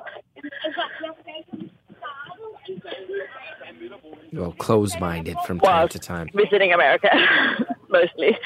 [4.34, 6.30] Well, close-minded from time Well, to time.
[6.36, 7.10] visiting America
[7.89, 8.38] mostly.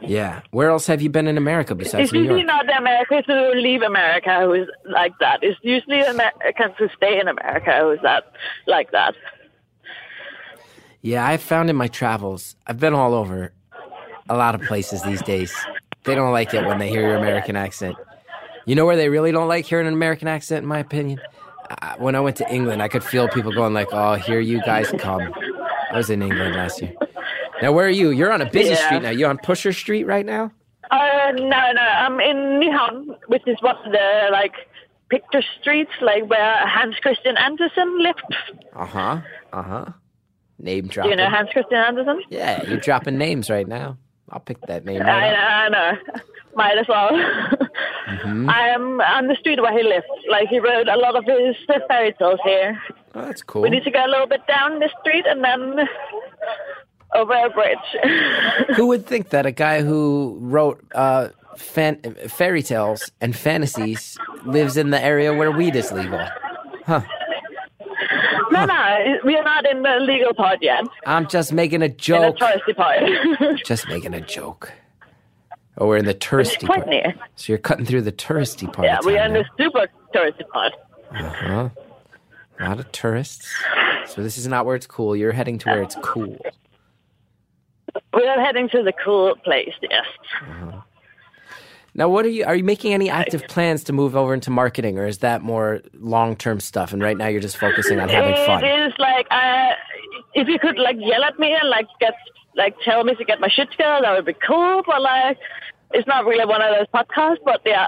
[0.00, 0.42] Yeah.
[0.52, 3.52] Where else have you been in America besides It's New usually not the Americans who
[3.54, 5.40] leave America who is like that.
[5.42, 8.32] It's usually Americans who stay in America who is that
[8.66, 9.14] like that.
[11.02, 13.52] Yeah, I've found in my travels, I've been all over
[14.28, 15.54] a lot of places these days.
[16.08, 17.96] They don't like it when they hear your American accent.
[18.66, 21.20] You know where they really don't like hearing an American accent, in my opinion?
[21.70, 24.60] Uh, when I went to England, I could feel people going like, "Oh, here you
[24.62, 25.32] guys come."
[25.92, 26.92] I was in England last year.
[27.62, 28.10] Now, where are you?
[28.10, 28.86] You're on a busy Yeah.
[28.86, 29.10] street now.
[29.10, 30.50] You're on Pusher Street right now?
[30.90, 34.54] Uh, no, no, I'm in Nyhavn, which is one of the like
[35.10, 38.22] picture streets, like where Hans Christian Andersen lived.
[38.74, 39.20] Uh huh.
[39.52, 39.84] Uh huh.
[40.58, 41.10] Name Do dropping.
[41.12, 42.22] you know Hans Christian Andersen?
[42.30, 43.98] yeah, you're dropping names right now.
[44.30, 45.10] I'll pick that name I know.
[45.12, 45.92] I know.
[46.56, 47.10] Might as well.
[47.10, 48.50] Mm-hmm.
[48.50, 50.06] I am on the street where he lived.
[50.30, 51.56] Like he wrote a lot of his
[51.88, 52.80] fairy tales here.
[53.14, 53.62] Oh, that's cool.
[53.62, 55.86] We need to go a little bit down the street and then
[57.14, 57.78] over a bridge.
[58.76, 64.76] Who would think that a guy who wrote uh, fan- fairy tales and fantasies lives
[64.76, 66.26] in the area where weed is legal?
[66.86, 67.02] Huh.
[68.66, 70.84] No, no, we are not in the legal part yet.
[71.06, 72.38] I'm just making a In the joke.
[72.38, 73.58] touristy part.
[73.64, 74.72] Just making a joke.
[75.78, 76.88] Oh, we're in the touristy quite part.
[76.88, 77.14] near.
[77.36, 78.86] So you're cutting through the touristy part.
[78.86, 80.72] Yeah, we are in the super touristy part.
[81.12, 81.68] Uh-huh.
[82.60, 83.48] A lot of tourists.
[84.06, 85.14] So this is not where it's cool.
[85.14, 86.36] You're heading to where it's cool.
[88.14, 90.04] We are heading to the cool place, yes.
[91.98, 92.44] Now, what are you?
[92.44, 95.80] Are you making any active plans to move over into marketing, or is that more
[95.94, 96.92] long-term stuff?
[96.92, 98.62] And right now, you're just focusing on having fun.
[98.62, 99.72] It is like uh,
[100.32, 102.14] if you could like yell at me and like get
[102.54, 104.84] like tell me to get my shit together, that would be cool.
[104.86, 105.38] But like,
[105.92, 107.38] it's not really one of those podcasts.
[107.44, 107.86] But yeah,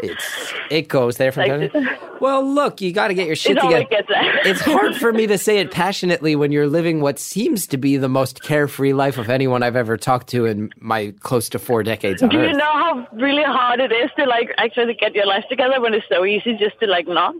[0.00, 1.88] It's it goes there from time
[2.20, 4.04] Well, look, you got to get your shit it together.
[4.44, 7.96] It's hard for me to say it passionately when you're living what seems to be
[7.96, 11.82] the most carefree life of anyone I've ever talked to in my close to four
[11.82, 15.44] decades Do you know how really hard it is to like actually get your life
[15.48, 17.34] together when it's so easy just to like not?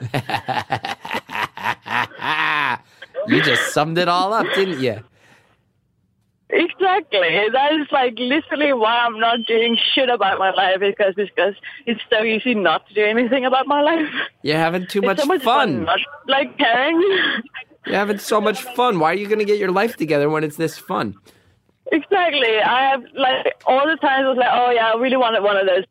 [3.28, 5.02] you just summed it all up, didn't you?
[6.48, 7.48] Exactly.
[7.52, 11.54] That is like literally why I'm not doing shit about my life because because
[11.86, 14.08] it's so easy not to do anything about my life.
[14.42, 15.84] You're having too much, so much fun.
[15.84, 17.00] not like caring.
[17.84, 19.00] You're having so much fun.
[19.00, 21.16] Why are you going to get your life together when it's this fun?
[21.92, 22.58] exactly.
[22.58, 25.56] I have like all the times I was like, oh yeah, I really wanted one
[25.56, 25.84] of those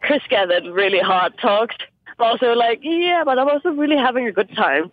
[0.00, 1.76] Chris Gethard really hard talks.
[2.18, 4.90] But also like, yeah, but I'm also really having a good time.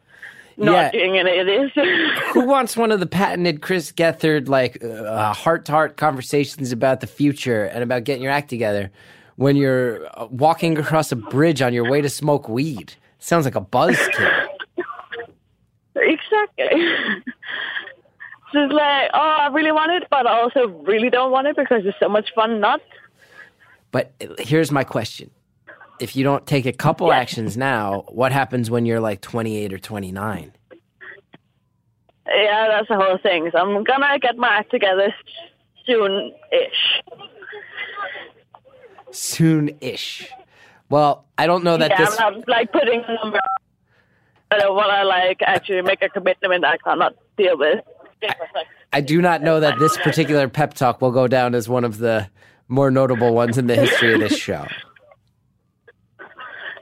[0.61, 0.91] Not Yeah.
[0.91, 1.71] doing any of this.
[2.33, 7.65] Who wants one of the patented Chris Gethard like uh, heart-to-heart conversations about the future
[7.65, 8.91] and about getting your act together
[9.37, 12.93] when you're uh, walking across a bridge on your way to smoke weed?
[13.19, 14.47] Sounds like a buzzkill.
[15.95, 17.23] Exactly.
[18.53, 21.85] It's like, oh, I really want it, but I also really don't want it because
[21.85, 22.81] it's so much fun not.
[23.91, 25.31] But uh, here's my question.
[26.01, 29.77] If you don't take a couple actions now, what happens when you're like 28 or
[29.77, 30.51] 29?
[32.25, 33.49] Yeah, that's the whole thing.
[33.51, 35.13] So I'm gonna get my act together
[35.85, 37.03] soon-ish.
[39.11, 40.31] Soon-ish.
[40.89, 43.39] Well, I don't know that yeah, this I'm not like putting a number.
[44.49, 47.83] I don't want to like actually make a commitment that I cannot deal with.
[48.91, 51.99] I do not know that this particular pep talk will go down as one of
[51.99, 52.27] the
[52.67, 54.65] more notable ones in the history of this show.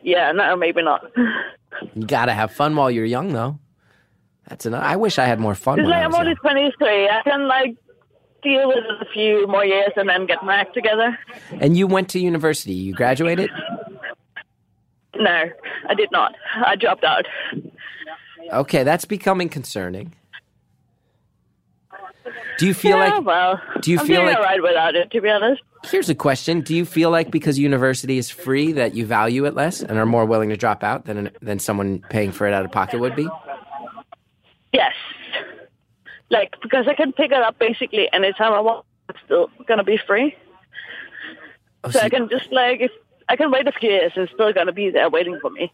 [0.03, 1.11] Yeah, no, maybe not.
[1.93, 3.59] You gotta have fun while you're young, though.
[4.47, 4.83] That's enough.
[4.83, 5.79] I wish I had more fun.
[5.79, 7.07] It's like I'm only 23.
[7.09, 7.75] I can like
[8.41, 11.17] deal with it a few more years and then get my act together.
[11.59, 12.73] And you went to university.
[12.73, 13.51] You graduated.
[15.15, 15.43] No,
[15.87, 16.35] I did not.
[16.55, 17.25] I dropped out.
[18.51, 20.15] Okay, that's becoming concerning.
[22.57, 23.25] Do you feel yeah, like?
[23.25, 25.61] well, do you I'm feel doing like- alright without it, to be honest.
[25.85, 29.55] Here's a question: Do you feel like because university is free that you value it
[29.55, 32.65] less and are more willing to drop out than than someone paying for it out
[32.65, 33.27] of pocket would be?
[34.73, 34.93] Yes.
[36.29, 38.85] Like, because I can pick it up basically anytime I want.
[39.09, 40.35] It's still gonna be free.
[41.83, 42.91] Oh, So so- I can just like, if
[43.29, 45.71] I can wait a few years, it's still gonna be there waiting for me.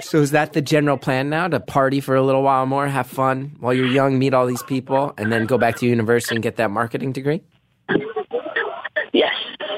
[0.00, 1.48] So is that the general plan now?
[1.48, 4.62] To party for a little while more, have fun while you're young, meet all these
[4.62, 7.42] people, and then go back to university and get that marketing degree?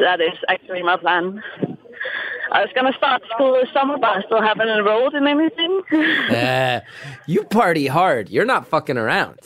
[0.06, 1.42] That is actually my plan.
[2.52, 5.82] I was gonna start school this summer, but I still haven't enrolled in anything.
[6.36, 6.80] Uh,
[7.26, 8.28] you party hard.
[8.30, 9.38] You're not fucking around.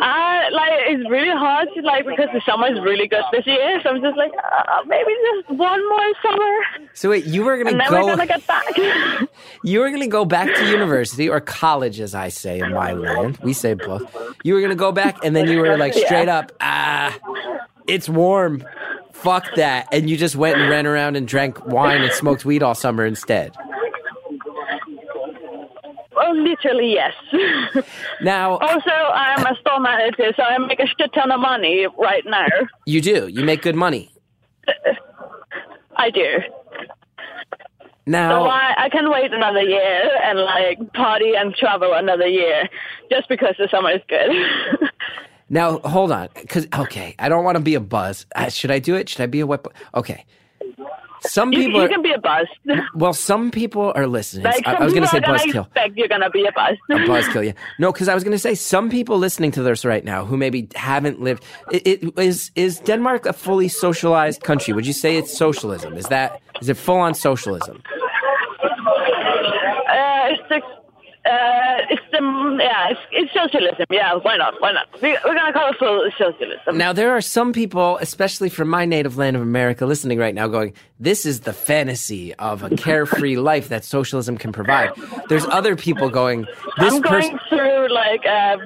[0.00, 3.80] I like it's really hard to like because the summer is really good this year.
[3.82, 7.70] So I'm just like uh, maybe just one more summer, So wait, you were gonna
[7.70, 8.04] and then go.
[8.06, 8.64] we're gonna get back.
[9.62, 13.38] You were gonna go back to university or college, as I say in my land.
[13.42, 14.04] We say both.
[14.44, 16.04] You were gonna go back, and then you were like Yeah.
[16.06, 17.16] straight up, ah,
[17.86, 18.64] it's warm.
[19.12, 19.88] Fuck that.
[19.92, 23.06] And you just went and ran around and drank wine and smoked weed all summer
[23.06, 23.54] instead.
[26.14, 27.14] well, literally yes.
[28.22, 32.24] Now also, I'm a store manager, so I make a shit ton of money right
[32.26, 32.46] now.
[32.86, 33.28] you do.
[33.28, 34.10] You make good money.
[35.96, 36.38] I do.
[38.06, 42.68] Now So I, I can wait another year and like party and travel another year
[43.10, 44.30] just because the summer is good.
[45.50, 48.26] Now, hold on, because okay, I don't want to be a buzz.
[48.34, 49.08] Uh, should I do it?
[49.08, 50.24] Should I be a bu- Okay.
[51.26, 52.46] Some you, people, you are, can be a buzz.
[52.94, 54.44] well, some people are listening.
[54.44, 55.66] Like I, I was going to say people are gonna buzzkill.
[55.66, 56.76] expect you're gonna be a buzz.
[56.90, 57.52] A buzzkill, yeah.
[57.78, 60.36] No, because I was going to say some people listening to this right now who
[60.36, 61.42] maybe haven't lived.
[61.72, 64.74] It, it is is Denmark a fully socialized country?
[64.74, 65.94] Would you say it's socialism?
[65.94, 67.82] Is that is it full on socialism?
[69.88, 70.50] Uh, it's
[71.24, 73.86] uh, it's the, yeah, it's, it's socialism.
[73.90, 74.60] Yeah, why not?
[74.60, 74.88] Why not?
[75.02, 76.78] We, we're gonna call it socialism.
[76.78, 80.48] Now, there are some people, especially from my native land of America, listening right now
[80.48, 84.92] going, This is the fantasy of a carefree life that socialism can provide.
[85.28, 86.46] There's other people going,
[86.78, 88.58] This I'm going person, through like a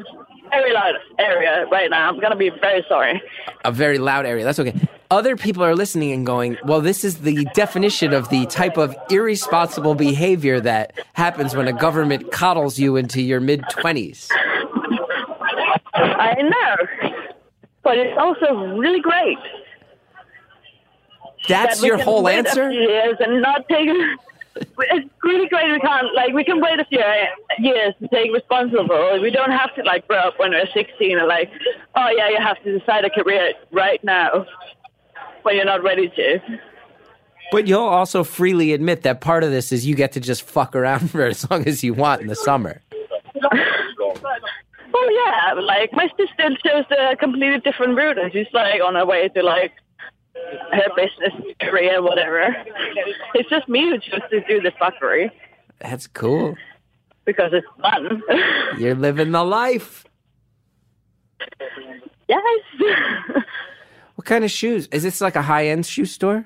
[0.50, 2.08] very loud area right now.
[2.08, 3.22] I'm gonna be very sorry.
[3.64, 4.44] a very loud area.
[4.44, 4.74] That's okay.
[5.10, 8.94] Other people are listening and going, Well, this is the definition of the type of
[9.10, 14.28] irresponsible behavior that happens when a government coddles you into your mid 20s.
[15.94, 17.10] I know,
[17.82, 19.38] but it's also really great.
[21.48, 22.70] That's that your whole answer?
[22.70, 23.88] years and not take.
[24.60, 25.70] It's really great.
[25.70, 27.02] We can't like we can wait a few
[27.58, 29.20] years to take responsible.
[29.20, 31.50] We don't have to like grow up when we're 16 and like,
[31.94, 34.46] oh yeah, you have to decide a career right now
[35.42, 36.40] when you're not ready to.
[37.50, 40.76] But you'll also freely admit that part of this is you get to just fuck
[40.76, 42.80] around for as long as you want in the summer.
[44.92, 49.06] Well, yeah, like my sister chose a completely different route, and she's like on her
[49.06, 49.72] way to like
[50.72, 52.54] her business career, whatever.
[53.34, 55.30] It's just me who chose to do the fuckery
[55.80, 56.56] That's cool.
[57.24, 58.22] because it's fun.
[58.78, 60.04] You're living the life.
[62.28, 62.42] Yes.
[64.16, 64.88] What kind of shoes?
[64.92, 66.44] Is this like a high end shoe store?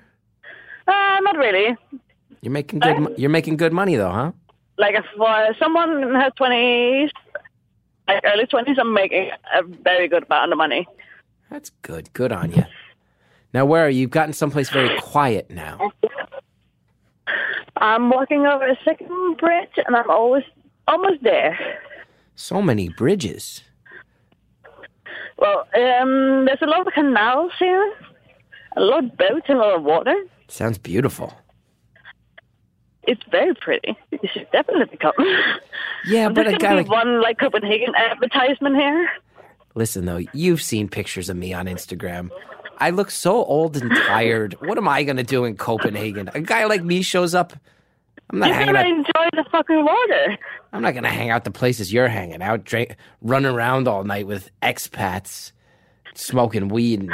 [0.86, 1.76] uh, not really.
[2.43, 3.14] You're making good.
[3.16, 4.32] You're making good money though, huh?
[4.78, 7.11] Like for someone in her twenties,
[8.09, 10.86] like early twenties, I'm making a very good amount of money.
[11.51, 12.12] That's good.
[12.12, 12.64] Good on you.
[13.53, 14.03] Now, where are you?
[14.03, 15.92] You've gotten someplace very quiet now.
[17.76, 20.44] I'm walking over a second bridge, and I'm always
[20.88, 21.59] almost there.
[22.34, 23.62] So many bridges.
[25.38, 27.92] Well, um, there's a lot of canals here,
[28.76, 30.14] a lot of boats, and a lot of water.
[30.48, 31.34] Sounds beautiful.
[33.05, 33.96] It's very pretty.
[34.12, 35.12] You should definitely come.
[36.07, 39.09] Yeah, but I gotta one like Copenhagen advertisement here.
[39.74, 40.20] listen though.
[40.32, 42.30] You've seen pictures of me on Instagram.
[42.82, 44.54] I look so old and tired.
[44.60, 46.28] What am I gonna do in Copenhagen?
[46.34, 47.52] A guy like me shows up.
[48.28, 50.36] I'm not You're gonna enjoy the fucking water.
[50.72, 54.26] I'm not gonna hang out the places you're hanging out, drink, run around all night
[54.26, 55.52] with expats,
[56.14, 57.12] smoking weed, and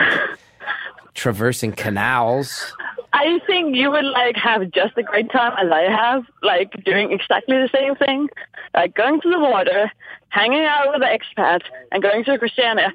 [1.13, 2.75] traversing canals.
[3.13, 7.13] I think you would like have just a great time as I have, like doing
[7.13, 8.31] exactly the same thing,
[8.73, 9.93] like going to the water,
[10.31, 12.91] hanging out with the expats, and going to Christiania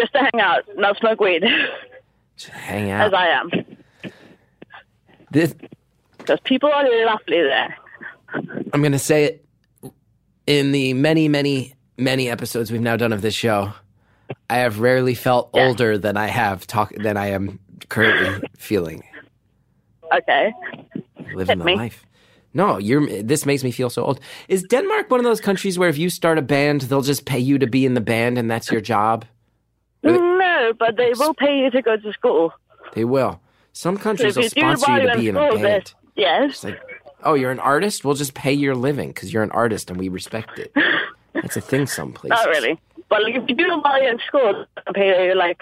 [0.00, 1.44] just to hang out, not smoke weed,
[2.36, 3.06] Just hang out.
[3.08, 3.12] as.
[3.14, 3.50] I am,
[5.30, 5.54] This,
[6.18, 7.76] because people are lovely there.
[8.72, 9.44] I'm gonna say it
[10.46, 13.72] in the many, many, many episodes we've now done of this show.
[14.48, 15.66] I have rarely felt Yeah.
[15.66, 19.02] older than I have talk than I am currently feeling.
[20.16, 20.52] Okay.
[21.34, 21.76] Living Hit the me.
[21.76, 22.04] life.
[22.52, 23.22] No, you're.
[23.22, 24.18] This makes me feel so old.
[24.48, 27.38] Is Denmark one of those countries where if you start a band, they'll just pay
[27.38, 29.24] you to be in the band and that's your job?
[30.02, 32.52] No, but they will pay you to go to school.
[32.94, 33.40] They will.
[33.72, 35.94] Some countries if will sponsor you to be in a band.
[36.16, 36.50] yes.
[36.50, 36.80] It's like,
[37.22, 38.04] oh, you're an artist?
[38.04, 40.72] We'll just pay your living because you're an artist and we respect it.
[41.34, 42.30] That's a thing some places.
[42.44, 42.80] Not really.
[43.08, 45.60] But like, if you do it while you're in school, they'll pay you like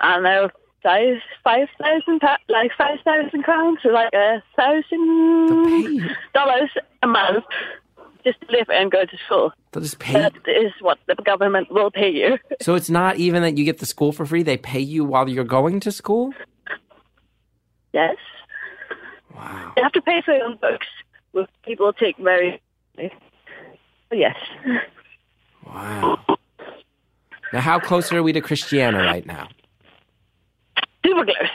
[0.00, 0.48] I don't know,
[0.82, 6.70] five five thousand like five thousand crowns, so like a thousand dollars
[7.02, 7.44] a month
[8.24, 9.52] just live and go to school.
[9.72, 10.14] They'll just pay.
[10.14, 12.38] That is what the government will pay you.
[12.62, 14.44] So it's not even that you get the school for free.
[14.44, 16.32] They pay you while you're going to school?
[17.92, 18.16] Yes.
[19.34, 19.72] Wow.
[19.76, 20.86] You have to pay for your own books,
[21.32, 22.62] which people take very
[24.12, 24.36] yes.
[25.66, 26.20] Wow.
[27.52, 29.48] Now, how close are we to Christiania right now?
[31.04, 31.48] Super close.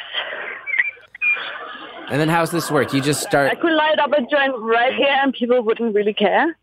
[2.09, 2.93] And then how's this work?
[2.93, 3.51] You just start.
[3.51, 6.57] I could light up a joint right here and people wouldn't really care.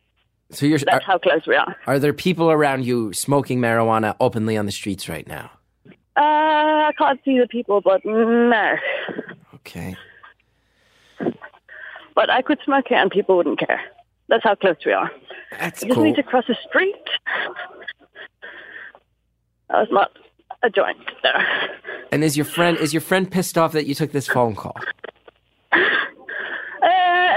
[0.51, 0.79] So you're.
[0.79, 1.77] Are, That's how close we are.
[1.87, 5.51] are there people around you smoking marijuana openly on the streets right now?
[6.17, 8.75] Uh, I can't see the people, but no.
[9.57, 9.97] Okay.
[12.15, 13.81] But I could smoke here and people wouldn't care.
[14.29, 15.11] That's how close we are.
[15.59, 16.05] That's I just cool.
[16.05, 16.95] need to cross the street.
[19.69, 20.13] That was not
[20.63, 21.47] a joint there.
[22.13, 24.77] And is your friend is your friend pissed off that you took this phone call?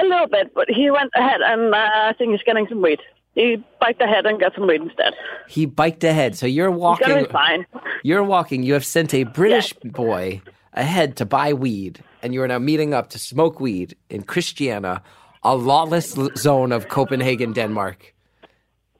[0.08, 3.00] A little bit, but he went ahead and uh, I think he's getting some weed.
[3.36, 5.14] He biked ahead and got some weed instead.
[5.48, 6.36] He biked ahead.
[6.38, 7.24] So you're He's walking.
[7.26, 7.66] be fine.
[8.04, 8.64] You're walking.
[8.64, 10.42] You have sent a British boy
[10.74, 15.02] ahead to buy weed, and you are now meeting up to smoke weed in Christiania,
[15.44, 18.14] a lawless zone of Copenhagen, Denmark,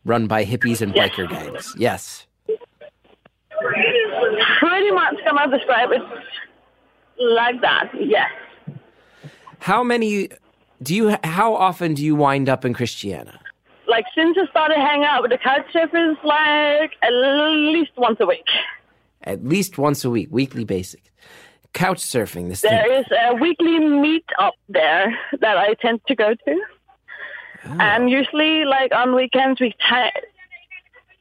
[0.06, 1.10] run by hippies and Yes.
[1.10, 1.74] biker gangs.
[1.78, 2.28] Yes.
[4.60, 6.02] Pretty much gonna describe it
[7.20, 8.30] like that, yes.
[9.60, 10.30] How many
[10.82, 11.18] do you?
[11.24, 13.40] How often do you wind up in Christiania?
[13.88, 18.26] Like since I started hanging out with the couch surfers, like at least once a
[18.26, 18.46] week.
[19.24, 21.12] At least once a week, weekly basic.
[21.74, 22.50] Couch surfing.
[22.50, 22.92] This There thing.
[23.00, 26.62] is a weekly meet up there that I tend to go to.
[27.66, 27.78] Oh.
[27.80, 30.12] And usually, like on weekends, we t-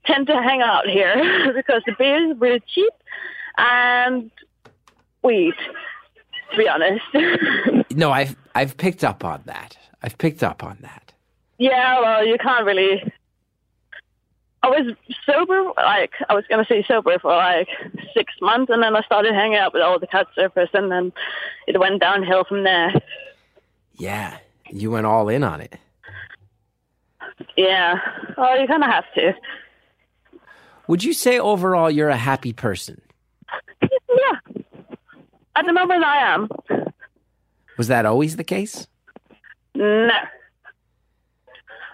[0.07, 2.93] tend to hang out here because the beer is really cheap
[3.59, 4.31] and
[5.23, 5.55] weed,
[6.53, 7.05] to be honest.
[7.95, 9.79] No, I've I've picked up on that.
[10.03, 11.15] I've picked up on that.
[11.57, 13.03] yeah, well, you can't really.
[14.63, 14.95] I was
[15.25, 17.69] sober, like, I was going to say sober for like
[18.13, 21.11] six months, and then I started hanging out with all the couch surfers, and then
[21.67, 22.93] it went downhill from there.
[23.95, 24.37] Yeah,
[24.69, 25.77] you went all in on it.
[27.57, 27.99] Yeah.
[28.37, 29.35] Oh, you kind of have to.
[30.89, 33.01] Would you say overall you're a happy person?
[33.83, 34.46] Yeah.
[35.57, 36.49] At the moment, I am.
[37.79, 38.87] Was that always the case?
[39.75, 40.11] No.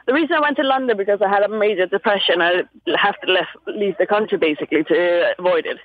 [0.06, 2.42] The reason I went to London because I had a major depression.
[2.42, 2.62] I
[2.96, 5.78] have to left, leave the country basically to avoid it.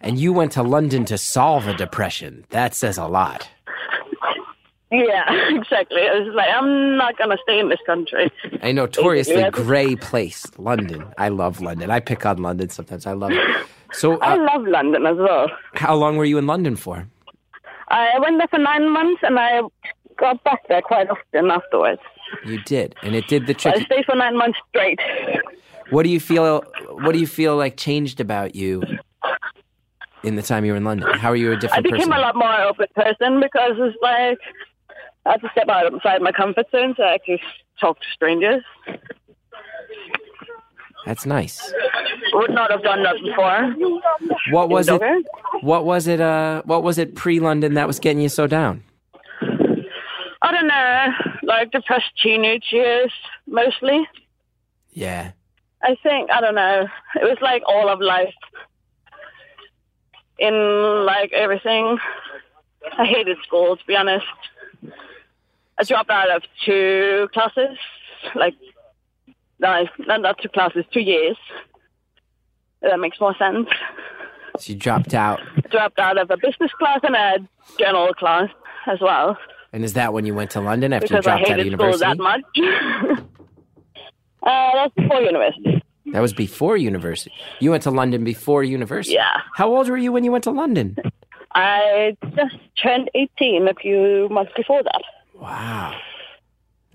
[0.00, 2.44] And you went to London to solve a depression.
[2.50, 3.48] That says a lot.
[4.90, 6.02] Yeah, exactly.
[6.02, 8.30] I was like, I'm not gonna stay in this country.
[8.62, 11.04] A notoriously gray place, London.
[11.18, 11.90] I love London.
[11.90, 13.04] I pick on London sometimes.
[13.06, 13.66] I love it.
[13.92, 15.48] So, I uh, love London as well.
[15.74, 17.06] how long were you in London for?
[17.88, 19.62] I went there for nine months, and I
[20.18, 22.00] got back there quite often afterwards.
[22.44, 23.76] You did, and it did the trick.
[23.76, 25.00] I stayed for nine months straight.
[25.90, 26.64] What do you feel?
[26.90, 28.82] What do you feel like changed about you
[30.22, 31.08] in the time you were in London?
[31.18, 31.94] How are you a different person?
[31.94, 32.12] I became person?
[32.12, 34.38] a lot more open person because it's like
[35.24, 37.40] I had to step outside my comfort zone to actually
[37.80, 38.62] talk to strangers.
[41.08, 41.72] That's nice.
[42.34, 43.74] Would not have done that before.
[44.50, 45.00] What was it?
[45.62, 46.20] What was it?
[46.20, 48.84] Uh, what was it pre-London that was getting you so down?
[50.42, 51.06] I don't know,
[51.44, 53.10] like depressed teenage years
[53.46, 54.06] mostly.
[54.92, 55.32] Yeah,
[55.82, 56.86] I think I don't know.
[57.14, 58.34] It was like all of life
[60.38, 61.96] in like everything.
[62.98, 64.26] I hated school to be honest.
[65.78, 67.78] I dropped out of two classes,
[68.34, 68.54] like
[69.60, 71.36] no, not not two classes, two years.
[72.82, 73.68] That makes more sense.
[74.58, 75.40] so you dropped out,
[75.70, 77.38] dropped out of a business class and a
[77.78, 78.50] general class
[78.86, 79.36] as well
[79.72, 81.66] and is that when you went to London after you because I dropped out of
[81.66, 82.04] university?
[82.04, 82.42] that much.
[84.42, 85.82] uh, that's before university.
[86.12, 87.32] That was before university.
[87.60, 89.14] You went to London before university.
[89.14, 89.40] Yeah.
[89.54, 90.96] How old were you when you went to London?
[91.54, 95.02] I just turned 18 a few months before that.
[95.34, 95.98] Wow.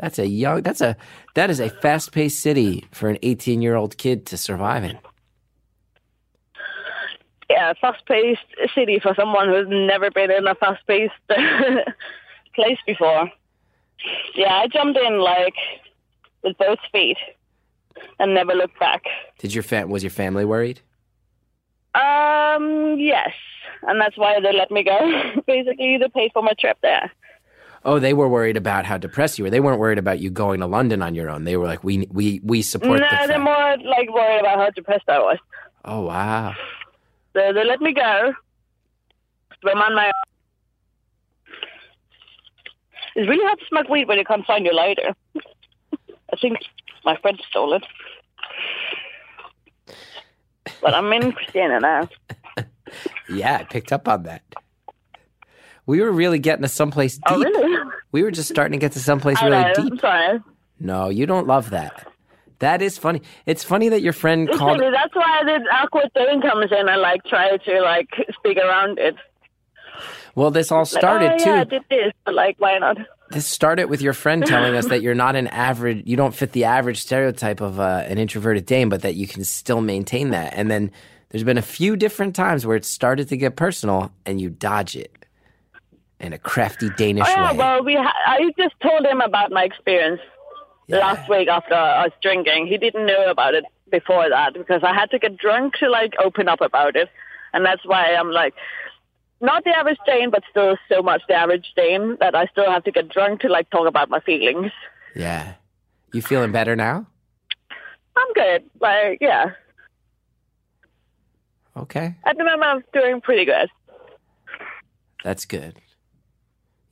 [0.04, 0.98] That's a young that's a
[1.34, 5.00] that is a fast-paced city for an 18-year-old kid to survive in.
[7.50, 8.42] Yeah, fast-paced
[8.76, 11.14] city for someone who's never been in a fast-paced
[12.54, 13.32] place before.
[14.36, 15.56] Yeah, I jumped in like
[16.44, 17.18] with both feet
[18.20, 19.04] and never looked back.
[19.40, 20.82] Did your fam- was your family worried?
[21.96, 23.32] Um, yes,
[23.84, 25.00] and that's why they let me go.
[25.48, 27.10] Basically, they paid for my trip there.
[27.86, 29.50] Oh, they were worried about how depressed you were.
[29.50, 31.44] They weren't worried about you going to London on your own.
[31.44, 34.70] They were like, "We we we support no, the they're more like worried about how
[34.70, 35.38] depressed I was.
[35.86, 36.54] Oh, wow.
[37.34, 38.34] So they let me go.
[39.66, 40.12] I'm on my
[43.16, 45.14] It's really hard to smoke weed when you can't find your lighter.
[45.36, 46.58] I think
[47.06, 47.84] my friend stole it.
[50.82, 52.10] But I'm in Christiania now.
[53.30, 54.44] Yeah, I picked up on that.
[55.86, 57.24] We were really getting to someplace deep.
[57.28, 57.80] Oh, really?
[58.12, 59.74] We were just starting to get to someplace I really know.
[59.76, 59.92] deep.
[59.94, 60.40] I'm sorry.
[60.80, 62.08] No, you don't love that.
[62.60, 63.22] That is funny.
[63.46, 64.80] It's funny that your friend It's called.
[64.80, 68.08] funny, That's why the awkward thing comes in I like try to like
[68.38, 69.16] speak around it.
[70.36, 71.70] Well, this all Like, started oh, yeah, I too.
[71.72, 72.98] did this, but like, why not?
[73.32, 76.04] This started with your friend telling us that you're not an average.
[76.06, 79.44] You don't fit the average stereotype of uh, an introverted dame, but that you can
[79.44, 80.54] still maintain that.
[80.56, 80.92] And then
[81.30, 84.96] there's been a few different times where it started to get personal, and you dodge
[84.96, 85.12] it
[86.24, 87.58] in a crafty Danish Oh, yeah, way.
[87.58, 90.22] well, we ha- I just told him about my experience
[90.88, 91.00] Yeah.
[91.00, 92.68] last week after us drinking.
[92.68, 96.14] He didn't know about it before that because I had to get drunk to like
[96.24, 97.10] open up about it,
[97.54, 98.54] and that's why I'm like
[99.42, 102.86] not the average Dane, but still so much the average Dane that I still have
[102.86, 104.72] to get drunk to like talk about my feelings.
[105.16, 105.56] Yeah.
[106.14, 107.06] You feeling better now?
[108.16, 108.64] I'm good.
[108.80, 109.52] Like, yeah,
[111.76, 112.16] Okay.
[112.26, 113.68] at the moment I'm doing pretty good.
[115.24, 115.76] That's good.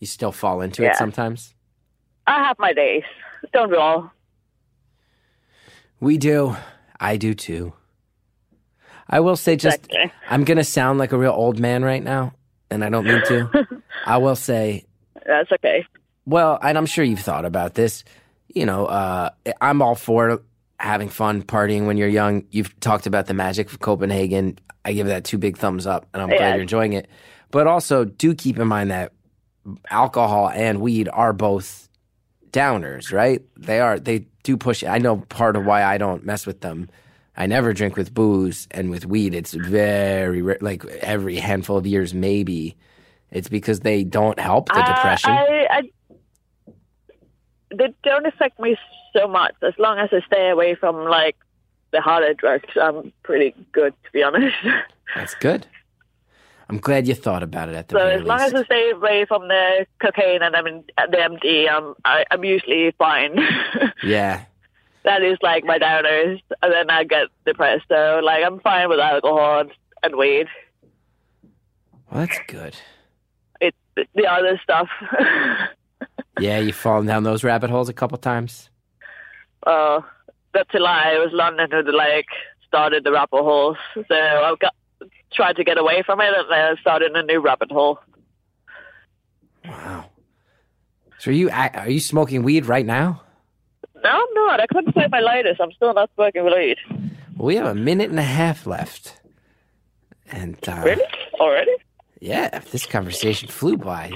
[0.01, 1.53] You still fall into it sometimes?
[2.27, 3.03] I have my days.
[3.53, 4.11] Don't we all?
[5.99, 6.57] We do.
[6.99, 7.73] I do too.
[9.07, 10.11] I will say just Exactly.
[10.29, 12.33] I'm going to sound like a real old man right now,
[12.71, 13.67] and I don't mean to.
[14.05, 14.85] I will say,
[15.25, 15.85] That's okay.
[16.25, 18.03] well, and I'm sure you've thought about this.
[18.47, 19.29] You know, uh,
[19.61, 20.41] I'm all for
[20.79, 22.45] having fun, partying when you're young.
[22.49, 24.57] You've talked about the magic of Copenhagen.
[24.83, 27.07] I give that two big thumbs up, and I'm glad you're enjoying it.
[27.51, 29.11] But also, do keep in mind that
[29.89, 31.89] alcohol and weed are both
[32.51, 33.41] downers, right?
[33.57, 33.99] They are.
[33.99, 34.83] They do push.
[34.83, 36.89] I know part of why I don't mess with them.
[37.37, 39.33] I never drink with booze and with weed.
[39.33, 42.75] It's very rare, like every handful of years, maybe.
[43.31, 45.31] It's because they don't help the Uh, depression.
[45.31, 45.81] I, I,
[47.73, 48.77] they don't affect me
[49.13, 51.37] so much as long as I stay away from like
[51.91, 52.67] the harder drugs.
[52.75, 54.55] I'm pretty good, to be honest.
[55.15, 55.65] That's good.
[56.71, 58.53] I'm glad you thought about it at the so very as long least.
[58.55, 62.43] as I stay away from the cocaine and I'm in the MD, I'm I, I'm
[62.43, 63.37] usually fine.
[64.03, 64.45] yeah.
[65.03, 67.85] that is like my downers, and then I get depressed.
[67.89, 69.71] So like I'm fine with alcohol and,
[70.01, 70.47] and weed.
[72.09, 72.75] Well, that's good.
[73.59, 73.77] It's
[74.15, 74.89] the other stuff.
[76.39, 78.69] Yeah, you've fallen down those rabbit holes a couple times.
[79.67, 80.01] uh,
[80.53, 81.11] that's a lie.
[81.15, 82.25] It was London who like
[82.67, 83.77] started the rabbit holes.
[83.93, 84.73] So I've got
[85.33, 87.99] tried to get away from it, and then I started a new rabbit hole.
[89.65, 90.05] Wow.
[91.19, 93.21] So are you are you smoking weed right now?
[94.03, 94.59] No, I'm not.
[94.59, 95.57] I couldn't find my lighters.
[95.59, 96.77] I'm still not smoking weed.
[97.37, 99.19] Well, we have a minute and a half left.
[100.31, 101.03] And uh, Really?
[101.39, 101.71] Already?
[102.19, 104.11] yeah, this conversation flew by.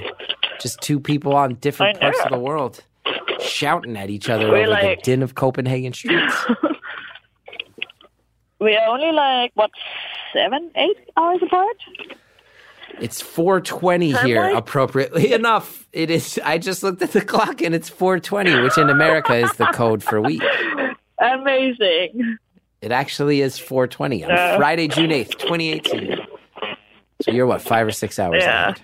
[0.60, 2.82] Just two people on different parts of the world
[3.40, 6.34] shouting at each other We're over like- the din of Copenhagen streets.
[8.58, 9.70] We are only like, what,
[10.32, 11.76] seven, eight hours apart?
[13.00, 14.56] It's 420 Time here, light?
[14.56, 15.86] appropriately enough.
[15.92, 16.40] It is.
[16.44, 20.02] I just looked at the clock and it's 420, which in America is the code
[20.02, 20.42] for week.
[21.18, 22.38] Amazing.
[22.80, 24.56] It actually is 420 on Yeah.
[24.56, 26.18] Friday, June 8th, 2018.
[27.22, 28.70] So you're what, five or six hours Yeah.
[28.70, 28.80] ahead?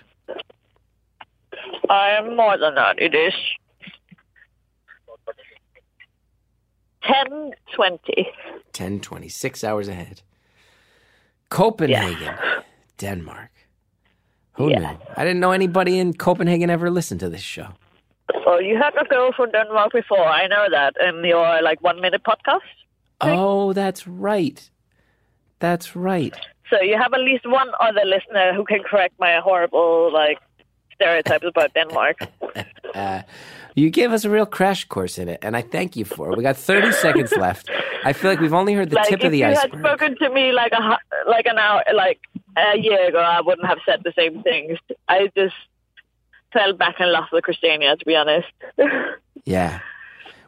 [1.91, 2.99] I am more than that.
[3.01, 3.35] It is
[7.05, 8.27] 10.20.
[8.73, 10.23] 10, 26 hours ahead.
[11.49, 12.35] Copenhagen,
[12.99, 13.51] Denmark.
[14.55, 14.79] Who Yeah.
[14.79, 14.99] knew?
[15.17, 17.69] I didn't know anybody in Copenhagen ever listened to this show.
[18.47, 20.27] Oh, you had a girl from Denmark before.
[20.27, 22.61] I know that in your like one minute podcast.
[23.21, 24.71] Oh, that's right.
[25.59, 26.35] That's right.
[26.71, 30.39] So you have at least one other listener who can correct my horrible like
[30.95, 32.17] stereotypes about Denmark.
[32.95, 33.23] Uh,
[33.75, 36.37] you gave us a real crash course in it, and I thank you for it.
[36.37, 37.71] We got 30 seconds left.
[38.05, 39.65] I feel like we've only heard the like tip of the iceberg.
[39.65, 42.21] If you had spoken to me like a like an hour like
[42.57, 44.79] a year ago, I wouldn't have said the same things.
[45.09, 45.55] I just
[46.53, 48.49] fell back in love with Christiania, to be honest.
[49.45, 49.81] Yeah.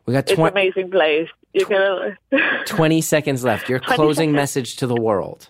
[0.06, 1.28] We got it's an amazing place.
[1.52, 2.16] You can
[2.66, 3.68] 20 seconds left.
[3.68, 4.36] Your closing seconds.
[4.36, 5.48] message to the world.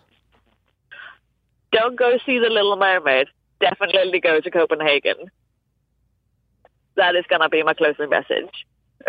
[1.72, 3.26] don't go see the Little Mermaid.
[3.60, 5.30] Definitely go to Copenhagen.
[6.96, 8.66] That is gonna be my closing message.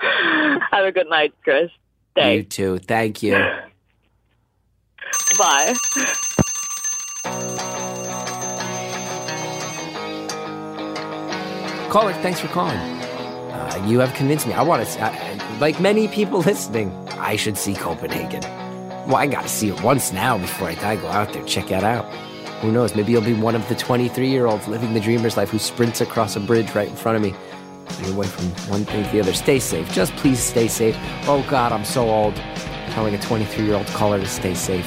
[0.00, 1.70] Have a good night, Chris.
[2.16, 2.78] You too.
[2.78, 3.34] Thank you.
[5.38, 5.74] Bye.
[11.90, 12.76] Caller, thanks for calling.
[12.76, 14.54] Uh, you have convinced me.
[14.54, 18.40] I want to, I, like many people listening, I should see Copenhagen.
[19.06, 20.96] Well, I got to see it once now before I die.
[20.96, 22.06] Go out there, check it out.
[22.62, 22.94] Who knows?
[22.94, 26.00] Maybe you'll be one of the 23 year olds living the dreamer's life who sprints
[26.00, 27.34] across a bridge right in front of me.
[27.88, 29.34] Getting away from one thing to the other.
[29.34, 29.90] Stay safe.
[29.92, 30.96] Just please stay safe.
[31.26, 32.36] Oh, God, I'm so old.
[32.90, 34.86] Telling a 23 year old caller to stay safe.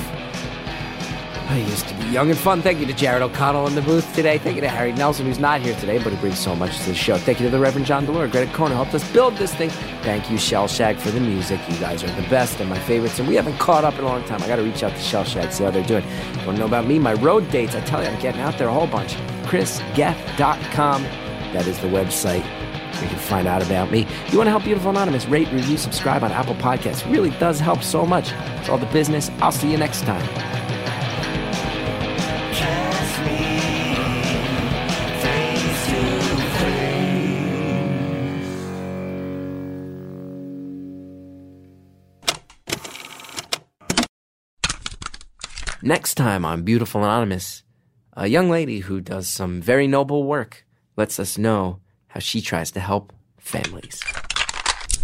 [1.48, 2.64] I used to be young and fun.
[2.64, 4.40] Thank you to Jared O'Connell in the booth today.
[4.40, 6.86] Thank you to Harry Nelson, who's not here today, but who brings so much to
[6.86, 7.18] the show.
[7.18, 9.70] Thank you to the Reverend John DeLore, Greta Corner, helped us build this thing.
[10.02, 11.60] Thank you, Shellshag, for the music.
[11.70, 14.08] You guys are the best and my favorites, and we haven't caught up in a
[14.08, 14.42] long time.
[14.42, 16.04] I got to reach out to Shellshag, see how they're doing.
[16.46, 16.98] Want to know about me?
[16.98, 17.76] My road dates.
[17.76, 19.14] I tell you, I'm getting out there a whole bunch.
[19.46, 21.04] ChrisGethard.com.
[21.04, 22.44] That is the website.
[23.02, 24.08] You can find out about me.
[24.32, 25.28] You want to help Beautiful Anonymous?
[25.28, 27.06] Rate, review, subscribe on Apple Podcasts.
[27.06, 28.32] It really does help so much.
[28.60, 29.30] It's all the business.
[29.42, 30.65] I'll see you next time.
[45.88, 47.62] Next time on Beautiful Anonymous,
[48.14, 50.66] a young lady who does some very noble work
[50.98, 54.02] lets us know how she tries to help families.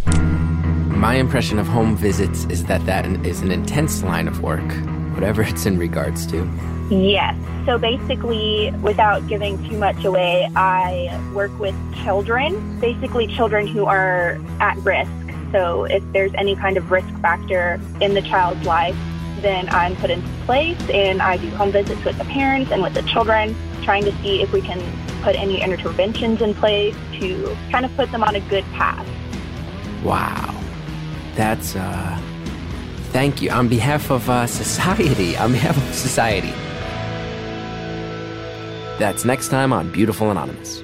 [0.08, 4.68] My impression of home visits is that that is an intense line of work,
[5.14, 6.52] whatever it's in regards to.
[6.90, 7.36] Yes.
[7.68, 14.42] So basically, without giving too much away, I work with children, basically children who are
[14.60, 15.12] at risk.
[15.52, 18.98] So if there's any kind of risk factor in the child's life,
[19.42, 22.94] then I'm put into place and I do home visits with the parents and with
[22.94, 24.82] the children, trying to see if we can
[25.22, 29.08] put any interventions in place to kind of put them on a good path.
[30.04, 30.60] Wow.
[31.36, 32.20] That's, uh,
[33.12, 33.52] thank you.
[33.52, 36.54] On behalf of uh, society, on behalf of society.
[39.00, 40.84] That's next time on Beautiful Anonymous.